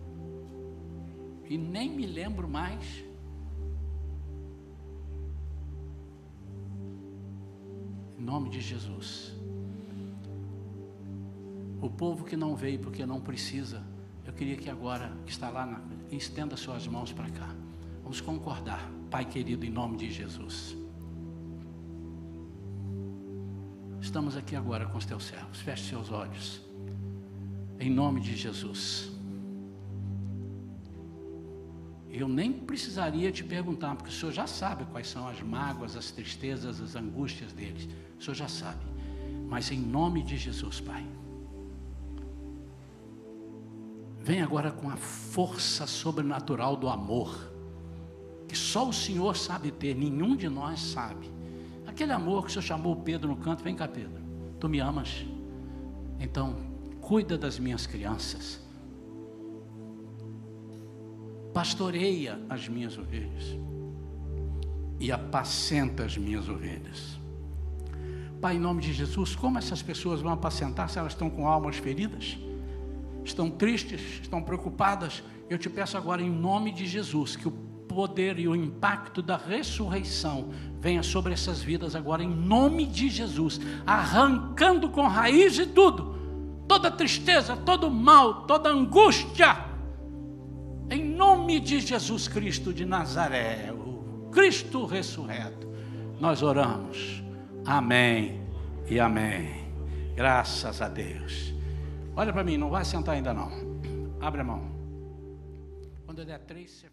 E 1.48 1.58
nem 1.58 1.90
me 1.90 2.06
lembro 2.06 2.48
mais. 2.48 3.04
Em 8.18 8.22
nome 8.22 8.50
de 8.50 8.60
Jesus. 8.60 9.39
O 11.80 11.88
povo 11.88 12.24
que 12.24 12.36
não 12.36 12.54
veio 12.54 12.78
porque 12.78 13.06
não 13.06 13.20
precisa, 13.20 13.82
eu 14.26 14.32
queria 14.32 14.56
que 14.56 14.68
agora, 14.68 15.12
que 15.24 15.32
está 15.32 15.48
lá, 15.48 15.64
na, 15.64 15.80
estenda 16.10 16.56
suas 16.56 16.86
mãos 16.86 17.12
para 17.12 17.30
cá. 17.30 17.54
Vamos 18.02 18.20
concordar, 18.20 18.90
Pai 19.10 19.24
querido, 19.24 19.64
em 19.64 19.70
nome 19.70 19.96
de 19.96 20.10
Jesus. 20.10 20.76
Estamos 24.00 24.36
aqui 24.36 24.56
agora 24.56 24.86
com 24.86 24.98
os 24.98 25.04
teus 25.04 25.24
servos. 25.24 25.60
Feche 25.60 25.88
seus 25.88 26.10
olhos. 26.10 26.60
Em 27.78 27.90
nome 27.90 28.20
de 28.20 28.36
Jesus. 28.36 29.10
Eu 32.10 32.28
nem 32.28 32.52
precisaria 32.52 33.30
te 33.30 33.44
perguntar, 33.44 33.94
porque 33.94 34.10
o 34.10 34.12
Senhor 34.12 34.32
já 34.32 34.46
sabe 34.46 34.84
quais 34.86 35.08
são 35.08 35.28
as 35.28 35.40
mágoas, 35.40 35.96
as 35.96 36.10
tristezas, 36.10 36.80
as 36.80 36.96
angústias 36.96 37.52
deles. 37.52 37.88
O 38.18 38.22
Senhor 38.22 38.34
já 38.34 38.48
sabe. 38.48 38.84
Mas 39.48 39.70
em 39.70 39.78
nome 39.78 40.22
de 40.22 40.36
Jesus, 40.36 40.80
Pai. 40.80 41.06
Vem 44.30 44.42
agora 44.42 44.70
com 44.70 44.88
a 44.88 44.96
força 44.96 45.88
sobrenatural 45.88 46.76
do 46.76 46.88
amor, 46.88 47.50
que 48.46 48.56
só 48.56 48.88
o 48.88 48.92
Senhor 48.92 49.36
sabe 49.36 49.72
ter, 49.72 49.92
nenhum 49.92 50.36
de 50.36 50.48
nós 50.48 50.78
sabe. 50.78 51.28
Aquele 51.84 52.12
amor 52.12 52.44
que 52.44 52.50
o 52.50 52.52
Senhor 52.52 52.62
chamou 52.62 52.94
Pedro 52.94 53.30
no 53.30 53.34
canto, 53.34 53.64
vem 53.64 53.74
cá, 53.74 53.88
Pedro, 53.88 54.22
tu 54.60 54.68
me 54.68 54.78
amas, 54.78 55.26
então 56.20 56.54
cuida 57.00 57.36
das 57.36 57.58
minhas 57.58 57.88
crianças, 57.88 58.60
pastoreia 61.52 62.40
as 62.48 62.68
minhas 62.68 62.96
ovelhas 62.96 63.58
e 65.00 65.10
apacenta 65.10 66.04
as 66.04 66.16
minhas 66.16 66.48
ovelhas. 66.48 67.18
Pai, 68.40 68.54
em 68.54 68.60
nome 68.60 68.80
de 68.80 68.92
Jesus, 68.92 69.34
como 69.34 69.58
essas 69.58 69.82
pessoas 69.82 70.20
vão 70.20 70.30
apacentar 70.30 70.88
se 70.88 71.00
elas 71.00 71.14
estão 71.14 71.28
com 71.28 71.48
almas 71.48 71.78
feridas? 71.78 72.38
Estão 73.30 73.50
tristes, 73.50 74.20
estão 74.22 74.42
preocupadas, 74.42 75.22
eu 75.48 75.58
te 75.58 75.68
peço 75.68 75.96
agora, 75.96 76.22
em 76.22 76.30
nome 76.30 76.70
de 76.72 76.86
Jesus, 76.86 77.34
que 77.34 77.48
o 77.48 77.50
poder 77.50 78.38
e 78.38 78.46
o 78.46 78.54
impacto 78.54 79.20
da 79.20 79.36
ressurreição 79.36 80.50
venha 80.80 81.02
sobre 81.02 81.32
essas 81.32 81.60
vidas 81.60 81.96
agora, 81.96 82.22
em 82.22 82.28
nome 82.28 82.86
de 82.86 83.08
Jesus, 83.08 83.60
arrancando 83.84 84.88
com 84.88 85.08
raiz 85.08 85.54
de 85.54 85.66
tudo, 85.66 86.64
toda 86.68 86.90
tristeza, 86.90 87.56
todo 87.56 87.90
mal, 87.90 88.46
toda 88.46 88.70
angústia, 88.70 89.64
em 90.88 91.04
nome 91.04 91.58
de 91.58 91.80
Jesus 91.80 92.28
Cristo 92.28 92.72
de 92.72 92.84
Nazaré, 92.84 93.72
o 93.72 94.28
Cristo 94.30 94.84
ressurreto, 94.84 95.68
nós 96.20 96.42
oramos. 96.42 97.22
Amém 97.64 98.40
e 98.88 99.00
amém. 99.00 99.66
Graças 100.14 100.80
a 100.80 100.88
Deus. 100.88 101.59
Olha 102.16 102.32
para 102.32 102.44
mim, 102.44 102.56
não 102.56 102.70
vai 102.70 102.84
sentar 102.84 103.14
ainda 103.14 103.32
não. 103.32 103.50
Abre 104.20 104.40
a 104.40 104.44
mão. 104.44 104.62
Quando 106.04 106.20
ele 106.20 106.32
é 106.32 106.38
três, 106.38 106.70
você 106.70 106.90